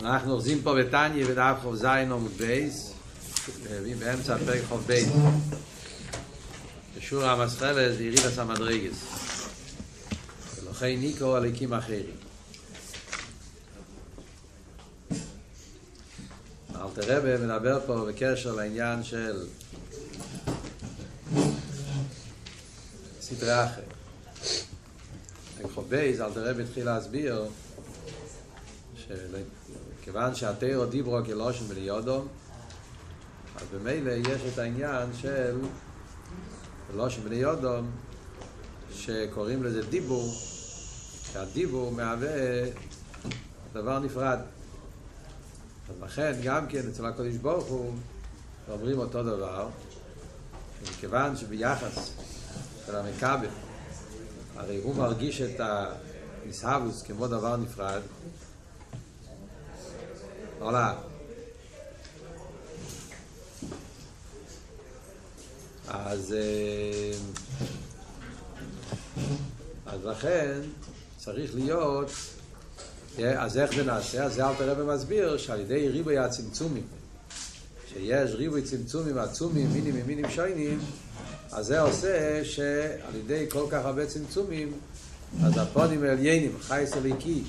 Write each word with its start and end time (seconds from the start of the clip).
אנחנו 0.00 0.32
אוחזים 0.32 0.62
פה 0.62 0.74
בתניא 0.74 1.26
בדף 1.26 1.56
זין 1.74 2.12
עמוד 2.12 2.32
בייס, 2.32 2.92
באמצע 3.98 4.34
הפרק 4.34 4.60
חוב 4.68 4.84
בייס. 4.86 5.08
בשור 6.98 7.24
המסחלת 7.24 7.92
וירידס 7.98 8.38
המדרגס. 8.38 8.96
ולכי 10.64 10.96
ניקו 10.96 11.36
הליקים 11.36 11.74
אחרים. 11.74 12.16
אלתר 16.70 17.18
רבה 17.18 17.38
מדבר 17.38 17.80
פה 17.86 18.04
בקשר 18.08 18.54
לעניין 18.54 19.02
של 19.02 19.46
סדרי 23.20 23.64
אחר. 23.64 23.82
חוב 25.74 25.88
בייס, 25.88 26.20
אלתר 26.20 26.50
רבה 26.50 26.62
התחיל 26.62 26.84
להסביר 26.84 27.44
כיוון 30.12 30.34
שהתירו 30.34 30.86
דיברו 30.86 31.18
כלושן 31.24 31.64
בני 31.64 31.80
יודום, 31.80 32.28
אז 33.56 33.62
במילא 33.74 34.10
יש 34.10 34.42
את 34.52 34.58
העניין 34.58 35.08
של 35.20 35.58
לושן 36.96 37.22
בני 37.22 37.36
יודום, 37.36 37.90
שקוראים 38.92 39.64
לזה 39.64 39.82
דיבור, 39.82 40.34
שהדיבור 41.32 41.92
מהווה 41.92 42.30
דבר 43.72 43.98
נפרד. 43.98 44.38
אז 45.88 46.02
לכן 46.02 46.32
גם 46.42 46.66
כן 46.66 46.88
אצל 46.88 47.06
הקודש 47.06 47.34
ברוך 47.34 47.66
הוא 47.66 47.94
אומרים 48.70 48.98
אותו 48.98 49.22
דבר, 49.22 49.68
מכיוון 50.82 51.36
שביחס 51.36 52.10
של 52.86 52.96
המכבל, 52.96 53.48
הרי 54.56 54.80
הוא 54.82 54.94
מרגיש 54.96 55.40
את 55.40 55.60
הנסהבוס 55.60 57.02
כמו 57.02 57.28
דבר 57.28 57.56
נפרד, 57.56 58.00
Hola. 60.60 60.96
אז, 65.88 66.34
אז 69.86 70.04
לכן 70.04 70.60
צריך 71.16 71.54
להיות, 71.54 72.10
אז 73.18 73.58
איך 73.58 73.74
זה 73.74 73.84
נעשה? 73.84 74.24
אז 74.24 74.34
זה 74.34 74.48
אלתר 74.48 74.70
רבי 74.70 74.94
מסביר 74.94 75.36
שעל 75.36 75.60
ידי 75.60 75.88
ריבוי 75.88 76.18
הצמצומים, 76.18 76.86
שיש 77.88 78.30
ריבוי 78.30 78.62
צמצומים 78.62 79.18
עצומים, 79.18 79.72
מינים 79.72 79.94
ומינים 79.96 80.30
שיינים, 80.30 80.80
אז 81.52 81.66
זה 81.66 81.80
עושה 81.80 82.44
שעל 82.44 83.16
ידי 83.24 83.46
כל 83.50 83.66
כך 83.70 83.84
הרבה 83.84 84.06
צמצומים, 84.06 84.72
אז 85.44 85.58
הפונים 85.58 86.04
העליינים, 86.04 86.56
חייס 86.60 86.96
אליקי, 86.96 87.42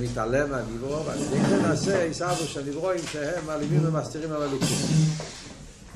מתעלם 0.00 0.50
מהנברוא, 0.50 1.02
ועל 1.06 1.18
ידי 1.18 1.48
זה 1.48 1.62
נעשה 1.62 2.02
עיסאוו 2.02 2.46
של 2.46 2.64
נברואים 2.68 3.00
שהם 3.12 3.46
מעלימים 3.46 3.80
ומסתירים 3.84 4.32
על 4.32 4.42
הליקים. 4.42 4.76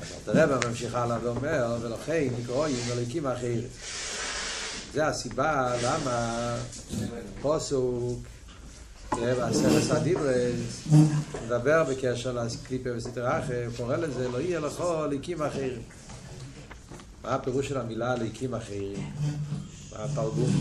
אז 0.01 0.37
הרב 0.37 0.67
ממשיך 0.67 0.95
הלאה 0.95 1.17
ואומר, 1.23 1.77
ולכן 1.81 2.27
נקרואים 2.39 2.75
הליקים 2.91 3.27
אחרים. 3.27 3.61
זה 4.93 5.07
הסיבה 5.07 5.75
למה 5.83 6.55
פוסוק 7.41 8.19
בעשרת 9.11 9.91
הדיברס 9.91 10.87
מדבר 11.45 11.83
בקשר 11.83 12.31
לקליפה 12.31 12.89
וסתר 12.97 13.39
אחר, 13.39 13.67
קורא 13.77 13.95
לזה 13.95 14.29
לא 14.29 14.37
יהיה 14.41 14.59
לך 14.59 14.83
ליקים 15.09 15.41
אחרים. 15.41 15.81
מה 17.23 17.35
הפירוש 17.35 17.67
של 17.67 17.77
המילה 17.77 18.15
ליקים 18.15 18.55
אחרים? 18.55 19.11
מה 19.91 20.03
התרגום? 20.03 20.51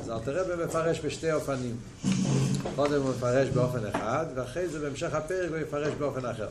אז 0.00 0.10
אלתר 0.10 0.42
רבי 0.42 0.64
מפרש 0.64 1.00
בשתי 1.04 1.32
אופנים. 1.32 1.76
קודם 2.74 3.02
הוא 3.02 3.10
מפרש 3.10 3.48
באופן 3.48 3.86
אחד, 3.86 4.26
ואחרי 4.34 4.68
זה 4.68 4.80
בהמשך 4.80 5.14
הפרק 5.14 5.50
הוא 5.50 5.58
יפרש 5.58 5.94
באופן 5.94 6.26
אחר. 6.26 6.48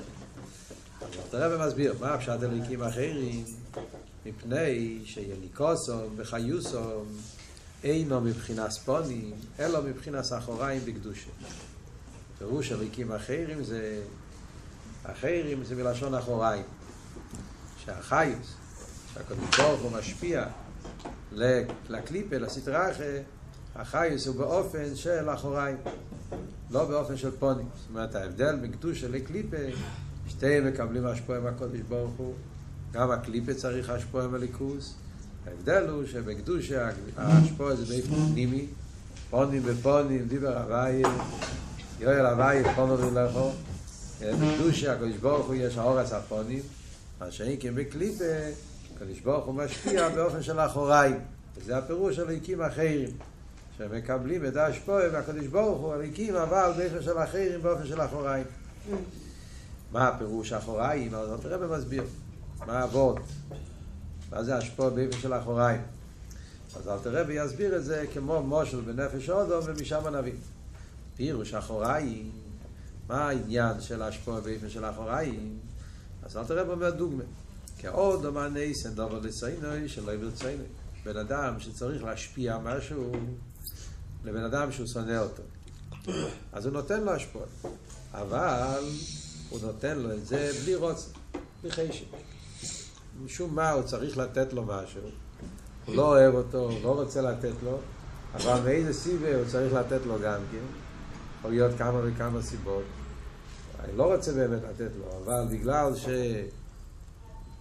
אלתר 1.02 1.52
רבי 1.52 1.68
מסביר, 1.68 1.96
מה 2.00 2.14
הפשט 2.14 2.44
הליקים 2.44 2.84
אחרים? 2.84 3.46
מפני 4.26 5.02
שיניקוסום 5.06 6.14
וחיוסום 6.18 7.06
אינו 7.84 8.22
מבחינת 8.22 8.72
ספונים, 8.72 9.34
אלא 9.60 9.82
מבחינת 9.82 10.26
אחוריים 10.38 10.82
בקדושה. 10.86 11.30
פירוש 12.38 12.72
הליקים 12.72 13.12
אחרים 13.12 13.64
זה, 13.64 14.02
אחרים 15.04 15.64
זה 15.64 15.76
מלשון 15.76 16.16
אחוריים. 16.16 16.64
שהחיוס, 17.86 18.54
שהקדוש 19.14 19.58
ברוך 19.58 19.82
הוא 19.82 19.92
משפיע 19.92 20.46
לקליפה, 21.90 22.38
לסטרה 22.38 22.88
החייס 23.76 24.28
הוא 24.28 24.36
באופן 24.36 24.96
של 24.96 25.30
אחוריים, 25.30 25.78
לא 26.72 26.86
באופן 26.86 27.18
של 27.18 27.32
פונים. 27.32 27.68
זאת 27.76 27.90
אומרת, 27.90 28.16
ההבדל 28.16 28.56
בין 28.56 28.72
קדושה 28.72 29.08
לקליפה, 29.08 29.58
שתיהם 30.28 30.68
מקבלים 30.68 31.06
השפועה 31.06 31.40
מהקודש 31.40 31.80
ברוך 31.80 32.14
הוא, 32.18 32.34
גם 32.92 33.12
הקליפה 33.12 33.54
צריך 33.54 33.90
השפועה 33.90 34.28
מליכוס. 34.28 34.94
ההבדל 35.48 35.90
הוא 35.90 36.06
שבקדושה 36.06 36.90
ההשפועה 37.18 37.76
זה 37.76 37.86
באיפה 37.86 38.16
פנימי, 38.32 38.66
פונים 39.30 39.62
ופונים, 39.66 40.28
דיבר 40.28 40.58
הוואי, 40.58 41.02
יואל 42.00 42.26
הוואי, 42.26 42.64
פונו 42.76 43.00
ולכו. 43.00 43.52
בקדושה 44.22 44.94
הקודש 44.94 45.16
ברוך 45.16 45.48
הוא 45.48 45.56
יש 45.56 45.78
האורס 45.78 46.14
הפונים, 46.14 46.62
מה 47.20 47.32
שאין 47.32 47.58
כן 47.60 47.76
בקליפה, 47.76 48.24
הקדוש 48.96 49.20
ברוך 49.20 49.46
הוא 49.46 49.56
משפיע 49.56 50.10
באופן 50.10 50.44
של 50.44 50.60
אחוריים. 50.60 51.20
וזה 51.58 51.78
הפירוש 51.78 52.16
של 52.16 52.28
הליקים 52.28 52.62
אחרים. 52.62 53.10
שמקבלים 53.78 54.46
את 54.46 54.56
ההשפועה 54.56 55.10
מהקדוש 55.12 55.48
ברוך 55.48 55.82
הוא, 55.82 55.94
הליקים 55.94 56.36
אבל 56.36 56.72
באופן 56.78 57.02
של 57.02 57.18
אחרים, 57.18 57.62
באופן 57.62 57.88
של 57.88 58.02
אחוריים. 58.02 58.46
מה 59.92 60.08
הפירוש 60.08 60.54
אחוריים? 60.54 61.16
אז 61.16 61.30
תראה 61.42 61.58
במסביר. 61.58 62.04
מה 62.68 62.84
אבות? 62.84 63.20
מה 64.32 64.44
זה 64.44 64.58
השפועה 64.58 64.90
באופן 64.90 65.20
של 65.20 65.34
אחוריים? 65.34 65.82
אז 66.76 66.88
אל 66.88 67.00
תראה 67.00 67.24
ויסביר 67.28 67.76
את 67.76 67.84
זה 67.84 68.06
כמו 68.14 68.44
מושל 68.44 68.82
בנפש 68.82 69.30
אודו 69.30 69.66
ומשם 69.66 70.08
נביא. 70.16 70.34
פירוש 71.16 71.54
אחוריים, 71.54 72.32
מה 73.08 73.28
העניין 73.30 73.82
של 73.82 74.02
השפועה 74.02 74.42
באופן 74.42 74.70
של 74.70 74.86
אחוריים? 74.86 75.58
אז 76.24 76.38
אל 76.38 76.44
תראה 76.44 76.64
אומר 76.72 76.92
דוגמה. 77.78 77.92
כעוד 77.92 78.26
אמר 78.26 78.50
נייסן 78.50 78.94
דובר 78.96 79.20
לסיינו 79.20 79.68
שלא 79.88 80.12
יברציינו. 80.12 80.64
בן 81.06 81.18
אדם 81.18 81.60
שצריך 81.60 82.04
להשפיע 82.04 82.58
משהו 82.58 83.12
לבן 84.24 84.44
אדם 84.44 84.72
שהוא 84.72 84.88
שונא 84.88 85.18
אותו. 85.18 85.44
אז 86.54 86.66
הוא 86.66 86.74
נותן 86.74 87.04
לו 87.04 87.12
השפועה. 87.12 87.46
אבל 88.14 88.84
הוא 89.50 89.60
נותן 89.62 89.98
לו 90.00 90.14
את 90.14 90.26
זה 90.26 90.52
בלי 90.64 90.76
רוצה, 90.76 91.10
בלי 91.62 91.72
חשק. 91.72 92.06
משום 93.24 93.56
מה 93.56 93.72
הוא 93.72 93.84
צריך 93.84 94.18
לתת 94.18 94.54
לו 94.54 94.64
משהו. 94.64 95.02
הוא 95.86 95.96
לא 95.96 96.08
אוהב 96.08 96.36
אותו, 96.36 96.58
הוא 96.58 96.84
לא 96.84 97.02
רוצה 97.02 97.22
לתת 97.22 97.54
לו, 97.64 97.80
אבל 98.34 98.60
מאיזה 98.64 98.94
סיבה 98.94 99.36
הוא 99.36 99.46
צריך 99.48 99.74
לתת 99.74 100.06
לו 100.06 100.20
גם 100.20 100.40
כן. 100.52 100.58
יכול 101.40 101.52
להיות 101.52 101.78
כמה 101.78 102.00
וכמה 102.04 102.42
סיבות. 102.42 102.84
אני 103.84 103.98
לא 103.98 104.16
רוצה 104.16 104.34
באמת 104.34 104.62
לתת 104.64 104.92
לו, 105.00 105.06
אבל 105.24 105.46
בגלל 105.52 105.96
ש... 105.96 106.06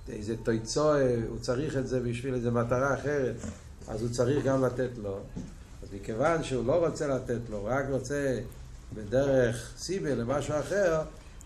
איזה 0.09 0.37
תויצוי, 0.37 1.17
הוא 1.29 1.39
צריך 1.41 1.77
את 1.77 1.89
זה 1.89 2.01
בשביל 2.01 2.35
איזו 2.35 2.51
מטרה 2.51 2.95
אחרת, 2.95 3.35
אז 3.89 4.03
הוא 4.03 4.11
צריך 4.11 4.45
גם 4.45 4.65
לתת 4.65 4.91
לו. 5.03 5.19
אז 5.83 5.89
מכיוון 5.93 6.45
שהוא 6.45 6.67
לא 6.67 6.87
רוצה 6.87 7.07
לתת 7.07 7.41
לו, 7.51 7.65
רק 7.65 7.85
רוצה 7.91 8.39
בדרך 8.95 9.73
סיבה 9.79 10.15
למשהו 10.15 10.55
אחר, 10.59 11.03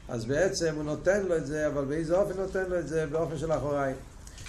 אז 0.09 0.25
בעצם 0.25 0.75
הוא 0.75 0.85
נותן 0.85 1.27
לו 1.27 1.37
את 1.37 1.47
זה, 1.47 1.67
אבל 1.67 1.85
באיזה 1.85 2.17
אופן 2.19 2.41
נותן 2.41 2.65
לו 2.69 2.79
את 2.79 2.89
זה? 2.89 3.07
באופן 3.07 3.39
של 3.39 3.53
אחוריים. 3.53 3.97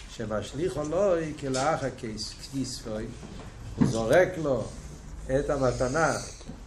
שמשליך 0.10 0.78
אלוהי 0.78 1.34
כלאח 1.40 1.84
הכיספוי, 1.84 3.06
הוא 3.76 3.88
זורק 3.88 4.30
לו 4.38 4.68
את 5.40 5.50
המתנה, 5.50 6.14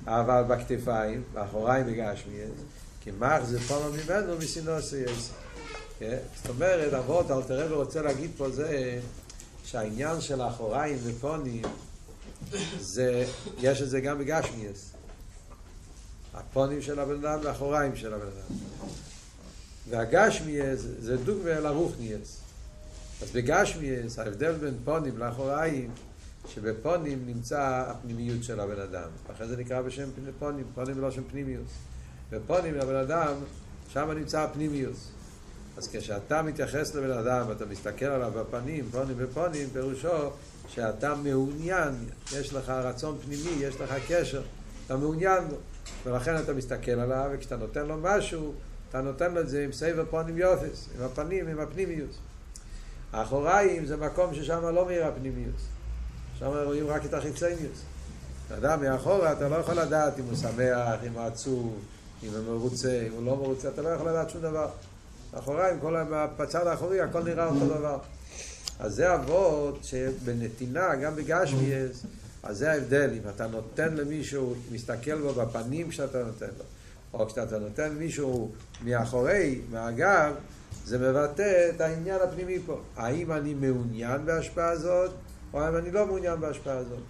אבל 0.06 0.42
בכתפיים, 0.48 1.22
באחוריים 1.32 1.86
בגשמיאס, 1.86 2.50
כי 3.00 3.10
מח 3.18 3.44
זה 3.44 3.60
פונו 3.60 3.90
ממנו 3.92 4.36
מסינוסי 4.38 4.96
יסר. 4.96 5.41
זאת 6.36 6.48
אומרת, 6.48 6.92
אבות, 6.92 7.30
אל 7.30 7.42
תראה 7.42 7.72
ורוצה 7.72 8.02
להגיד 8.02 8.30
פה 8.36 8.50
זה 8.50 9.00
שהעניין 9.64 10.20
של 10.20 10.40
האחוריים 10.40 10.98
ופונים 11.02 11.62
זה, 12.80 13.26
יש 13.58 13.82
את 13.82 13.90
זה 13.90 14.00
גם 14.00 14.18
בגשמיאס. 14.18 14.92
הפונים 16.34 16.82
של 16.82 17.00
הבן 17.00 17.24
אדם 17.26 17.38
והאחוריים 17.42 17.96
של 17.96 18.14
הבן 18.14 18.26
אדם. 18.26 18.56
והגשמיאס 19.90 20.80
זה 20.98 21.16
דוגמא 21.16 21.50
לרוחניאס. 21.50 22.40
אז 23.22 23.30
בגשמיאס 23.30 24.18
ההבדל 24.18 24.52
בין 24.52 24.74
פונים 24.84 25.18
לאחוריים 25.18 25.90
שבפונים 26.48 27.26
נמצא 27.26 27.84
הפנימיות 27.88 28.44
של 28.44 28.60
הבן 28.60 28.80
אדם. 28.80 29.08
אחרי 29.34 29.48
זה 29.48 29.56
נקרא 29.56 29.82
בשם 29.82 30.08
פונים, 30.38 30.64
פונים 30.74 31.00
לא 31.00 31.10
שם 31.10 31.22
פנימיוס. 31.30 31.72
בפונים 32.30 32.74
לבן 32.74 32.96
אדם, 32.96 33.34
שם 33.92 34.10
נמצא 34.10 34.40
הפנימיוס. 34.40 35.08
אז 35.76 35.88
כשאתה 35.92 36.42
מתייחס 36.42 36.94
לבן 36.94 37.10
אדם 37.10 37.44
ואתה 37.48 37.66
מסתכל 37.66 38.04
עליו 38.04 38.30
בפנים, 38.30 38.88
פונים 38.90 39.16
ופונים, 39.18 39.68
פירושו 39.72 40.30
שאתה 40.68 41.14
מעוניין, 41.14 41.94
יש 42.32 42.52
לך 42.52 42.68
רצון 42.68 43.18
פנימי, 43.24 43.50
יש 43.50 43.80
לך 43.80 43.94
קשר, 44.08 44.42
אתה 44.86 44.96
מעוניין 44.96 45.48
בו. 45.48 45.56
ולכן 46.04 46.36
אתה 46.36 46.52
מסתכל 46.52 46.90
עליו, 46.90 47.30
וכשאתה 47.32 47.56
נותן 47.56 47.86
לו 47.86 47.96
משהו, 48.02 48.54
אתה 48.88 49.00
נותן 49.00 49.34
לו 49.34 49.40
את 49.40 49.48
זה 49.48 49.64
עם 49.64 49.72
סייבר 49.72 50.04
פונים 50.10 50.38
יופס, 50.38 50.88
עם 50.98 51.04
הפנים, 51.04 51.48
עם 51.48 51.60
הפנימיוס. 51.60 52.16
האחוריים 53.12 53.86
זה 53.86 53.96
מקום 53.96 54.34
ששם 54.34 54.62
לא 54.74 54.86
מאיר 54.86 55.06
הפנימיוס. 55.06 55.62
שם 56.38 56.46
רואים 56.46 56.86
רק 56.86 57.04
את 57.04 57.14
החיצניוס. 57.14 57.82
אתה 58.46 58.54
יודע, 58.54 58.76
מאחורה 58.76 59.32
אתה 59.32 59.48
לא 59.48 59.56
יכול 59.56 59.74
לדעת 59.74 60.18
אם 60.18 60.24
הוא 60.24 60.36
שמח, 60.36 61.04
אם 61.06 61.12
הוא 61.12 61.22
עצוב, 61.22 61.78
אם 62.22 62.28
הוא 62.28 62.58
מרוצה, 62.58 63.04
אם 63.06 63.12
הוא 63.12 63.26
לא 63.26 63.36
מרוצה, 63.36 63.68
אתה 63.68 63.82
לא 63.82 63.88
יכול 63.88 64.08
לדעת 64.08 64.30
שום 64.30 64.42
דבר. 64.42 64.68
מאחוריים, 65.34 65.80
כל 65.80 65.96
בצד 66.36 66.66
האחורי, 66.66 67.00
הכל 67.00 67.22
נראה 67.22 67.46
אותו 67.46 67.66
דבר. 67.66 67.98
אז 68.78 68.94
זה 68.94 69.14
אבות 69.14 69.84
שבנתינה, 69.84 70.96
גם 70.96 71.16
בגשמיאס, 71.16 72.06
אז 72.42 72.58
זה 72.58 72.72
ההבדל, 72.72 73.10
אם 73.12 73.28
אתה 73.28 73.46
נותן 73.46 73.94
למישהו, 73.94 74.54
מסתכל 74.72 75.20
בו 75.20 75.34
בפנים 75.34 75.88
כשאתה 75.88 76.24
נותן 76.24 76.46
לו, 76.58 76.64
או 77.14 77.26
כשאתה 77.26 77.58
נותן 77.58 77.92
מישהו 77.92 78.50
מאחורי, 78.84 79.60
מהגב, 79.70 80.34
זה 80.84 80.98
מבטא 80.98 81.70
את 81.74 81.80
העניין 81.80 82.20
הפנימי 82.20 82.58
פה. 82.66 82.80
האם 82.96 83.32
אני 83.32 83.54
מעוניין 83.54 84.26
בהשפעה 84.26 84.70
הזאת, 84.70 85.10
או 85.52 85.60
האם 85.60 85.76
אני 85.76 85.90
לא 85.90 86.06
מעוניין 86.06 86.40
בהשפעה 86.40 86.76
הזאת. 86.76 87.02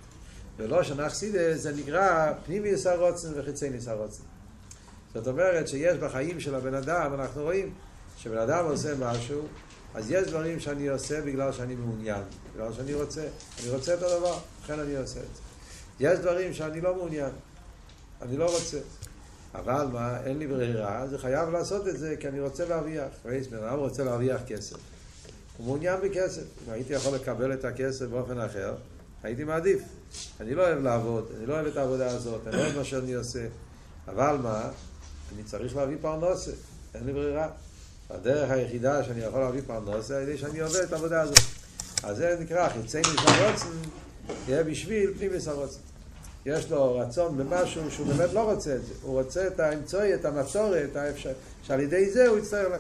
ולא 0.56 0.82
שנחסידס 0.82 1.60
זה 1.60 1.72
נקרא 1.72 2.32
פנימיוס 2.46 2.86
הרוצן 2.86 3.28
וחיצניוס 3.36 3.88
הרוצן. 3.88 4.22
זאת 5.14 5.26
אומרת 5.26 5.68
שיש 5.68 5.98
בחיים 5.98 6.40
של 6.40 6.54
הבן 6.54 6.74
אדם, 6.74 7.14
אנחנו 7.14 7.42
רואים 7.42 7.72
שבן 8.16 8.38
אדם 8.38 8.64
עושה 8.64 8.94
משהו, 8.98 9.46
אז 9.94 10.10
יש 10.10 10.28
דברים 10.28 10.60
שאני 10.60 10.88
עושה 10.88 11.20
בגלל 11.20 11.52
שאני 11.52 11.74
מעוניין, 11.74 12.22
בגלל 12.54 12.72
שאני 12.72 12.94
רוצה, 12.94 13.28
אני 13.60 13.70
רוצה 13.70 13.94
את 13.94 14.02
הדבר, 14.02 14.38
לכן 14.64 14.80
אני 14.80 14.96
עושה 14.96 15.20
את 15.20 15.36
זה. 15.36 15.42
יש 16.00 16.18
דברים 16.18 16.54
שאני 16.54 16.80
לא 16.80 16.94
מעוניין, 16.94 17.30
אני 18.22 18.36
לא 18.36 18.44
רוצה. 18.44 18.78
אבל 19.54 19.86
מה, 19.92 20.20
אין 20.24 20.38
לי 20.38 20.46
ברירה, 20.46 20.98
אז 20.98 21.14
חייב 21.18 21.48
לעשות 21.48 21.88
את 21.88 21.98
זה 21.98 22.16
כי 22.20 22.28
אני 22.28 22.40
רוצה 22.40 22.64
להרוויח. 22.64 23.08
בן 23.24 23.58
אדם 23.58 23.78
רוצה 23.78 24.04
להרוויח 24.04 24.40
כסף. 24.46 24.76
הוא 25.56 25.66
מעוניין 25.66 26.00
בכסף. 26.00 26.42
אם 26.66 26.72
הייתי 26.72 26.92
יכול 26.92 27.14
לקבל 27.14 27.52
את 27.52 27.64
הכסף 27.64 28.06
באופן 28.06 28.40
אחר, 28.40 28.74
הייתי 29.22 29.44
מעדיף. 29.44 29.82
אני 30.40 30.54
לא 30.54 30.62
אוהב 30.62 30.82
לעבוד, 30.82 31.28
אני 31.36 31.46
לא 31.46 31.54
אוהב 31.54 31.66
את 31.66 31.76
העבודה 31.76 32.10
הזאת, 32.10 32.46
אני 32.46 32.56
לא 32.56 32.62
אוהב 32.62 32.76
מה 32.76 32.84
שאני 32.84 33.14
עושה. 33.14 33.46
אבל 34.08 34.36
מה, 34.42 34.70
אני 35.34 35.42
צריך 35.44 35.76
להביא 35.76 35.96
פרנסה, 36.00 36.50
אין 36.94 37.06
לי 37.06 37.12
ברירה. 37.12 37.48
הדרך 38.14 38.50
היחידה 38.50 39.04
שאני 39.04 39.20
יכול 39.20 39.40
להביא 39.40 39.60
פרנסה, 39.66 40.16
על 40.16 40.22
ידי 40.22 40.38
שאני 40.38 40.60
עובד 40.60 40.80
את 40.80 40.92
העבודה 40.92 41.20
הזאת. 41.20 41.38
אז 42.02 42.16
זה 42.16 42.36
נקרא 42.40 42.68
חיצי 42.68 43.00
מסרוצן, 43.00 43.76
יהיה 44.48 44.64
בשביל 44.64 45.14
פנים 45.18 45.32
מסרוצן. 45.36 45.80
יש 46.46 46.70
לו 46.70 46.98
רצון 46.98 47.36
במשהו 47.36 47.90
שהוא 47.90 48.06
באמת 48.06 48.32
לא 48.32 48.52
רוצה 48.52 48.74
את 48.74 48.86
זה. 48.86 48.94
הוא 49.02 49.22
רוצה 49.22 49.46
את 49.46 49.60
האמצעי, 49.60 50.14
את 50.14 50.24
המסורת, 50.24 50.96
האפשר... 50.96 51.32
שעל 51.62 51.80
ידי 51.80 52.10
זה 52.10 52.28
הוא 52.28 52.38
יצטרך... 52.38 52.70
לה... 52.70 52.78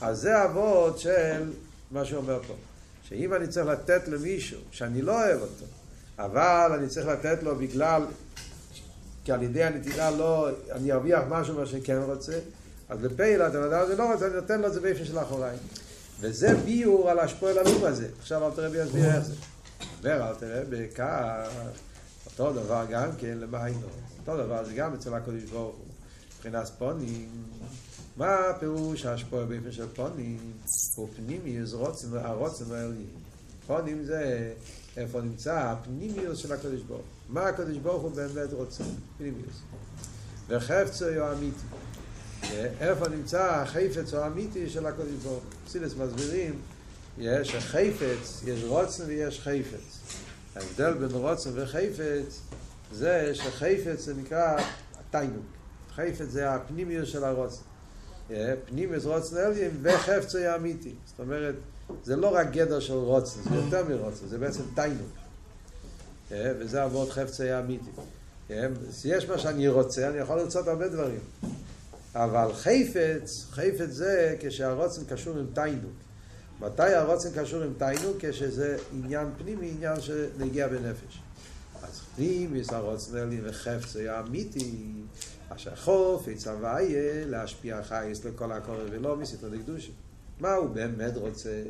אז 0.00 0.18
זה 0.18 0.44
אבות 0.44 0.98
של 0.98 1.52
מה 1.90 2.04
שהוא 2.04 2.18
אומר 2.18 2.40
פה. 2.46 2.54
שאם 3.02 3.34
אני 3.34 3.48
צריך 3.48 3.66
לתת 3.66 4.08
למישהו 4.08 4.60
שאני 4.70 5.02
לא 5.02 5.12
אוהב 5.12 5.40
אותו, 5.40 5.64
אבל 6.18 6.72
אני 6.78 6.88
צריך 6.88 7.06
לתת 7.06 7.42
לו 7.42 7.56
בגלל, 7.56 8.02
כי 9.24 9.32
על 9.32 9.42
ידי 9.42 9.64
הנתינה 9.64 10.10
לא, 10.10 10.48
אני 10.72 10.92
ארוויח 10.92 11.22
משהו 11.28 11.54
מה 11.54 11.66
שאני 11.66 11.82
כן 11.82 11.98
רוצה, 12.06 12.38
אז 12.88 13.04
לפעיל, 13.04 13.42
הבן 13.42 13.62
אדם 13.62 13.80
הזה 13.80 13.96
לא 13.96 14.12
רוצה, 14.12 14.26
אני 14.26 14.34
נותן 14.34 14.60
לו 14.60 14.66
את 14.66 14.72
זה 14.72 14.80
באופן 14.80 15.04
של 15.04 15.18
אחוריים. 15.18 15.58
וזה 16.20 16.54
ביור 16.64 17.10
על 17.10 17.18
השפועל 17.18 17.58
הלום 17.58 17.84
הזה. 17.84 18.08
עכשיו 18.18 18.46
אל 18.46 18.50
תראה 18.50 18.68
בי 18.68 18.78
יסביר 18.78 19.04
איך 19.04 19.24
זה. 19.24 19.34
אומר 20.04 20.28
אל 20.28 20.34
תראה 20.34 20.62
בכך, 20.70 21.50
אותו 22.26 22.52
דבר 22.52 22.84
גם 22.90 23.08
כן 23.18 23.38
למיינו. 23.38 23.86
אותו 24.20 24.36
דבר 24.36 24.64
זה 24.64 24.74
גם 24.74 24.94
אצל 24.94 25.14
הקודש 25.14 25.42
ברוך 25.42 25.76
הוא. 25.76 25.84
מבחינת 26.36 26.70
פונים, 26.78 27.28
מה 28.16 28.34
הפירוש 28.34 29.06
ההשפוע 29.06 29.44
באופן 29.44 29.72
של 29.72 29.86
פונים? 29.94 30.38
הוא 30.96 31.08
פנימיוס 31.16 31.72
רוצן, 31.72 32.08
הרוצן 32.16 32.64
העליון. 32.74 33.06
פונים 33.66 34.04
זה 34.04 34.52
איפה 34.96 35.20
נמצא 35.20 35.58
הפנימיוס 35.58 36.38
של 36.38 36.52
הקודש 36.52 36.80
ברוך 36.80 37.00
הוא. 37.00 37.34
מה 37.34 37.48
הקודש 37.48 37.76
ברוך 37.76 38.02
הוא 38.02 38.10
באמת 38.10 38.52
רוצה? 38.52 38.84
פנימיוס. 39.18 39.62
וחפצו 40.48 41.08
הוא 41.08 41.32
אמיתי. 41.32 41.77
איפה 42.80 43.08
נמצא 43.08 43.42
החפץ 43.42 44.14
או 44.14 44.18
האמיתי 44.18 44.70
של 44.70 44.86
הקודש 44.86 45.12
ברוך 45.22 45.34
הוא. 45.34 45.42
סילס 45.68 45.94
מסבירים, 45.96 46.54
יש 47.18 47.54
חפץ, 47.54 48.42
יש 48.46 48.64
רוצן 48.64 49.04
ויש 49.06 49.40
חפץ. 49.40 49.98
ההבדל 50.56 50.92
בין 50.92 51.10
רוצן 51.10 51.50
וחפץ 51.54 52.40
זה 52.92 53.30
שחפץ 53.34 54.00
זה 54.00 54.14
נקרא 54.14 54.56
תיינוק. 55.10 55.46
חפץ 55.94 56.28
זה 56.28 56.50
הפנימיות 56.50 57.06
של 57.06 57.24
הרוצן. 57.24 57.62
פנימיות 58.64 59.04
רוצן 59.04 59.36
אליין 59.36 59.70
וחפץ 59.82 60.34
הוא 60.34 60.54
אמיתי. 60.56 60.94
זאת 61.06 61.20
אומרת, 61.20 61.54
זה 62.04 62.16
לא 62.16 62.34
רק 62.34 62.50
גדר 62.50 62.80
של 62.80 62.94
רוצן, 62.94 63.40
זה 63.42 63.56
יותר 63.56 63.84
מרוצן, 63.88 64.26
זה 64.26 64.38
בעצם 64.38 64.62
תיינוק. 64.74 65.08
וזה 66.30 66.82
עבוד 66.82 67.10
חפץ 67.10 67.40
היה 67.40 67.60
אמיתי. 67.60 67.90
יש 69.04 69.28
מה 69.28 69.38
שאני 69.38 69.68
רוצה, 69.68 70.08
אני 70.08 70.18
יכול 70.18 70.36
לרצות 70.36 70.68
הרבה 70.68 70.88
דברים. 70.88 71.20
אבל 72.18 72.52
חפץ, 72.52 73.46
חפץ 73.50 73.90
זה 73.90 74.36
כשהרוצן 74.40 75.04
קשור 75.04 75.38
עם 75.38 75.46
תיינוק. 75.54 75.92
מתי 76.60 76.94
הרוצן 76.94 77.28
קשור 77.34 77.62
עם 77.62 77.72
תיינוק? 77.78 78.16
כשזה 78.20 78.78
עניין 78.92 79.28
פנימי, 79.38 79.70
עניין 79.70 80.00
שנגיע 80.00 80.68
בנפש. 80.68 81.22
אז 81.82 82.00
פנימיס 82.16 82.72
הרוצן 82.72 83.16
אלי 83.16 83.40
וחפץ 83.44 83.96
היה 83.96 84.20
אמיתי, 84.20 84.92
אשר 85.48 85.76
חופץ 85.76 86.46
הוויה 86.46 87.26
להשפיע 87.26 87.82
חייס 87.82 88.24
לכל 88.24 88.52
הקורא 88.52 88.84
ולא 88.90 89.16
מסתר 89.16 89.48
לקדושה. 89.48 89.92
מה 90.40 90.54
הוא 90.54 90.70
באמת 90.70 91.16
רוצה? 91.16 91.62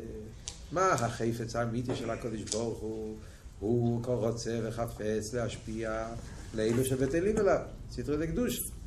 מה 0.71 0.91
החפץ 0.91 1.55
האמיתי 1.55 1.95
של 1.95 2.09
הקודש 2.09 2.41
ברוך 2.41 2.79
הוא? 2.79 3.15
הוא 3.59 4.01
רוצה 4.05 4.59
וחפץ 4.63 5.33
להשפיע 5.33 6.07
לאלו 6.53 6.85
שבטלים 6.85 7.37
אליו, 7.37 7.61
סתרי 7.91 8.17
לקדושה. 8.17 8.78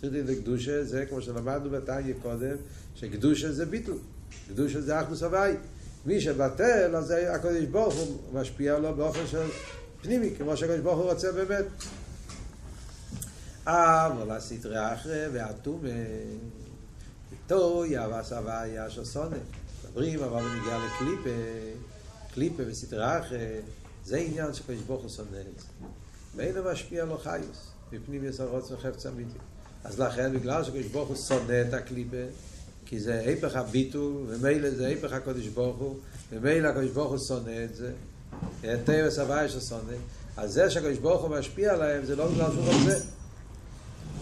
סתרי 0.00 0.22
לקדושה 0.22 0.84
זה 0.84 1.06
כמו 1.06 1.22
שלמדנו 1.22 1.70
בתניא 1.70 2.14
קודם, 2.22 2.56
שקדושה 2.94 3.52
זה 3.52 3.66
ביטל. 3.66 3.92
קדושה 4.48 4.80
זה 4.80 5.00
אחדוס 5.00 5.22
הוואי. 5.22 5.52
מי 6.06 6.20
שבטל, 6.20 6.96
אז 6.96 7.10
הקדוש 7.10 7.64
ברוך 7.64 7.94
הוא 7.94 8.40
משפיע 8.40 8.78
לו 8.78 8.94
באופן 8.94 9.26
של 9.26 9.48
פנימי, 10.02 10.30
כמו 10.38 10.56
שהקדוש 10.56 10.80
ברוך 10.80 10.98
הוא 10.98 11.10
רוצה 11.10 11.32
באמת. 11.32 11.64
אבל 13.66 14.30
הסתרי 14.30 14.94
אחרי 14.94 15.26
והתומה, 15.32 15.88
הוואי 18.30 18.86
אשר 18.86 19.04
שונא. 19.04 19.36
מדברים 19.84 20.22
אבל 20.22 20.42
בנגיע 20.42 20.78
לקליפה, 20.78 21.30
קליפה 22.34 22.62
וסתרי 22.66 23.18
אחרי, 23.18 23.60
זה 24.04 24.16
עניין 24.16 24.54
שקדוש 24.54 24.82
ברוך 24.86 25.02
הוא 25.02 25.10
שונא 25.10 25.36
את 25.36 25.60
זה. 25.60 25.66
ואין 26.36 26.56
הוא 26.56 26.72
משפיע 26.72 27.04
לו 27.04 27.18
חיוס, 27.18 27.70
מפנים 27.92 28.24
יסרוץ 28.24 28.70
וחפץ 28.70 29.06
אמיתי. 29.06 29.38
אז 29.84 30.00
לכן, 30.00 30.32
בגלל 30.32 30.64
שקדוש 30.64 30.86
ברוך 30.86 31.08
הוא 31.08 31.16
שונא 31.16 31.62
את 31.68 31.74
הקליפה, 31.74 32.16
כי 32.86 33.00
זה 33.00 33.20
היפך 33.20 33.56
הביטול, 33.56 34.24
ומילא 34.28 34.70
זה 34.70 34.86
היפך 34.86 35.12
הקודש 35.12 35.46
ברוך 35.46 35.78
הוא, 35.78 35.96
ומילא 36.30 36.68
הקודש 36.68 36.90
ברוך 36.90 37.10
הוא 37.10 37.18
שונא 37.28 37.64
את 37.64 37.74
זה, 37.74 37.92
תאו 38.84 39.10
סבי 39.10 39.48
ששונא, 39.48 39.96
אז 40.36 40.52
זה 40.52 40.70
שהקודש 40.70 40.98
ברוך 40.98 41.22
הוא 41.22 41.30
משפיע 41.38 41.72
עליהם, 41.72 42.04
זה 42.04 42.16
לא 42.16 42.28
בגלל 42.28 42.50
שהוא 42.52 42.64
רוצה. 42.64 42.98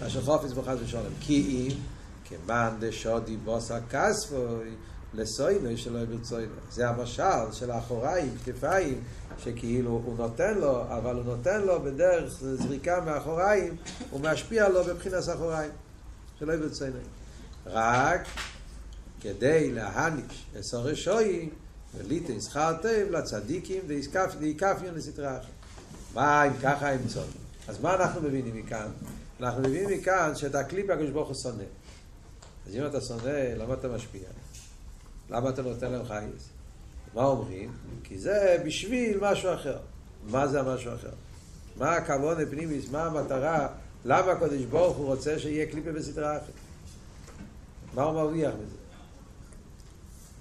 אשר 0.06 0.22
חופץ 0.22 0.52
בחס 0.52 0.76
ושלום. 0.84 1.12
כי 1.20 1.68
אם, 1.68 1.76
כמאן 2.24 2.76
דשודי 2.80 3.36
בוסה 3.36 3.78
כספוי, 3.90 4.70
לסוינוי 5.14 5.76
שלא 5.76 6.04
ברצוינוי. 6.04 6.56
זה 6.72 6.88
המשל 6.88 7.52
של 7.52 7.70
האחוריים, 7.70 8.34
כתפיים, 8.44 9.00
שכאילו 9.44 9.90
הוא 9.90 10.16
נותן 10.16 10.58
לו, 10.58 10.82
אבל 10.82 11.14
הוא 11.16 11.24
נותן 11.24 11.62
לו 11.62 11.82
בדרך 11.82 12.32
זריקה 12.40 13.00
מאחוריים, 13.00 13.76
הוא 14.10 14.20
משפיע 14.20 14.68
לו 14.68 14.84
בבחינת 14.84 15.28
אחוריים, 15.34 15.70
שלא 16.38 16.56
ברצוינוי. 16.56 17.00
רק 17.66 18.26
כדי 19.20 19.70
להניש 19.70 20.46
עשר 20.56 20.80
רשוי 20.80 21.48
וליטי 21.96 22.40
שכר 22.40 22.72
טוב 22.82 23.10
לצדיקים 23.10 23.82
ויקפיון 24.38 24.94
לסתרה 24.94 25.38
אחת. 25.38 25.46
מה 26.14 26.44
אם 26.44 26.52
ככה 26.62 26.90
הם 26.90 27.00
צאן? 27.06 27.22
אז 27.68 27.80
מה 27.80 27.94
אנחנו 27.94 28.20
מבינים 28.20 28.56
מכאן? 28.56 28.88
אנחנו 29.40 29.60
מבינים 29.60 29.98
מכאן 29.98 30.32
שאת 30.34 30.54
הקליפ 30.54 30.90
הקדוש 30.90 31.10
ברוך 31.10 31.28
הוא 31.28 31.36
שונא. 31.36 31.64
אז 32.66 32.76
אם 32.76 32.86
אתה 32.86 33.00
שונא, 33.00 33.54
למה 33.56 33.74
אתה 33.74 33.88
משפיע? 33.88 34.28
למה 35.30 35.48
אתה 35.48 35.62
נותן 35.62 35.92
להם 35.92 36.04
חייס? 36.04 36.48
מה 37.14 37.24
אומרים? 37.24 37.72
כי 38.04 38.18
זה 38.18 38.62
בשביל 38.66 39.18
משהו 39.20 39.54
אחר. 39.54 39.78
מה 40.30 40.48
זה 40.48 40.60
המשהו 40.60 40.94
אחר? 40.94 41.10
מה 41.76 41.92
הכוון 41.92 42.42
הפנימיס? 42.42 42.90
מה 42.90 43.04
המטרה? 43.04 43.68
למה 44.04 44.32
הקדוש 44.32 44.62
ברוך 44.62 44.96
הוא 44.96 45.06
רוצה 45.06 45.38
שיהיה 45.38 45.66
קליפה 45.66 45.92
בסדרה 45.92 46.36
אחרת? 46.36 46.50
מה 47.94 48.02
הוא 48.02 48.14
מרוויח 48.14 48.54
מזה? 48.54 48.76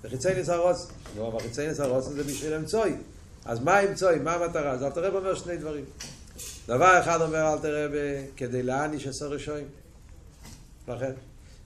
וחיצי 0.03 0.33
ניס 0.33 0.49
הרוצן. 0.49 0.93
נו, 1.15 1.27
אבל 1.27 1.39
חיצי 1.39 1.67
ניס 1.67 1.79
הרוצן 1.79 2.09
זה 2.09 2.23
בשביל 2.23 2.53
אמצוי. 2.53 2.95
אז 3.45 3.59
מה 3.59 3.79
אמצוי? 3.79 4.19
מה 4.19 4.33
המטרה? 4.33 4.71
אז 4.71 4.83
אתה 4.83 4.99
רואה 4.99 5.19
אומר 5.19 5.35
שני 5.35 5.57
דברים. 5.57 5.85
דבר 6.67 6.99
אחד 6.99 7.21
אומר 7.21 7.53
אל 7.53 7.59
תראה 7.59 7.87
כדי 8.35 8.63
להעניש 8.63 9.07
עשר 9.07 9.27
רשועים. 9.27 9.67
לכן. 10.87 11.11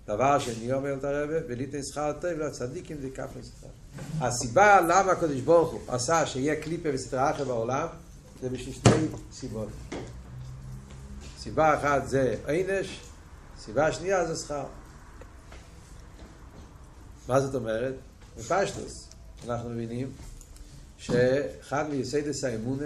דבר 0.07 0.39
שני 0.39 0.73
אומר 0.73 0.93
את 0.93 1.03
הרבה, 1.03 1.33
וליתן 1.47 1.83
שכר 1.83 2.13
טוב 2.21 2.31
לצדיקים 2.31 2.97
כף 3.15 3.29
מסתר. 3.39 3.67
הסיבה 4.21 4.81
למה 4.81 5.11
הקדוש 5.11 5.41
ברוך 5.41 5.71
הוא 5.71 5.81
עשה 5.87 6.25
שיהיה 6.25 6.61
קליפה 6.61 6.89
וסתרה 6.93 7.31
אחר 7.31 7.43
בעולם, 7.43 7.87
זה 8.41 8.49
בשביל 8.49 8.75
שני 8.75 9.07
סיבות. 9.31 9.67
סיבה 11.39 11.79
אחת 11.79 12.07
זה 12.07 12.35
עינש, 12.45 12.99
סיבה 13.59 13.91
שנייה 13.91 14.25
זה 14.25 14.35
שכר. 14.35 14.65
מה 17.27 17.41
זאת 17.41 17.55
אומרת? 17.55 17.93
בפשטוס 18.37 19.07
אנחנו 19.47 19.69
מבינים 19.69 20.11
שאחד 20.97 21.89
מיסיידס 21.89 22.43
האמונה 22.43 22.85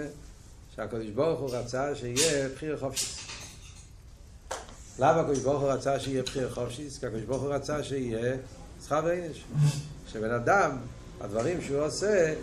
שהקדוש 0.76 1.06
ברוך 1.06 1.40
הוא 1.40 1.50
רצה 1.52 1.94
שיהיה 1.94 2.48
בחיר 2.48 2.78
חופשי. 2.78 3.22
למה 4.98 5.20
הקדוש 5.20 5.38
ברוך 5.38 5.62
הוא 5.62 5.70
רצה 5.70 6.00
שיהיה 6.00 6.22
בחיר 6.22 6.54
חופשי? 6.54 6.90
כי 7.00 7.06
הקדוש 7.06 7.22
ברוך 7.22 7.42
הוא 7.42 7.54
רצה 7.54 7.82
שיהיה 7.82 8.36
שכר 8.84 9.00
ועינש. 9.04 9.44
שבן 10.08 10.30
אדם, 10.30 10.76
הדברים 11.20 11.62
שהוא 11.62 11.80
עושה, 11.80 12.34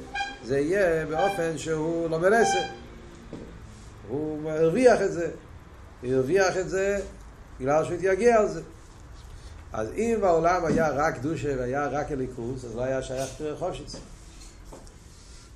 זה 0.43 0.59
יהיה 0.59 1.05
באופן 1.05 1.57
שהוא 1.57 2.09
לא 2.09 2.19
מלסה. 2.19 2.67
הוא 4.07 4.51
הרוויח 4.51 5.01
את 5.01 5.13
זה. 5.13 5.31
הוא 6.01 6.13
הרוויח 6.13 6.57
את 6.57 6.69
זה 6.69 6.99
בגלל 7.59 7.85
שהוא 7.85 7.95
התייגע 7.95 8.39
על 8.39 8.47
זה. 8.47 8.61
אז 9.73 9.87
אם 9.95 10.17
בעולם 10.21 10.65
היה 10.65 10.89
רק 10.89 11.17
דושה 11.17 11.55
והיה 11.57 11.87
רק 11.87 12.11
אליקוס, 12.11 12.65
אז 12.65 12.75
לא 12.75 12.83
היה 12.83 13.01
שייך 13.01 13.29
בחירי 13.33 13.55
חופשיס. 13.55 13.95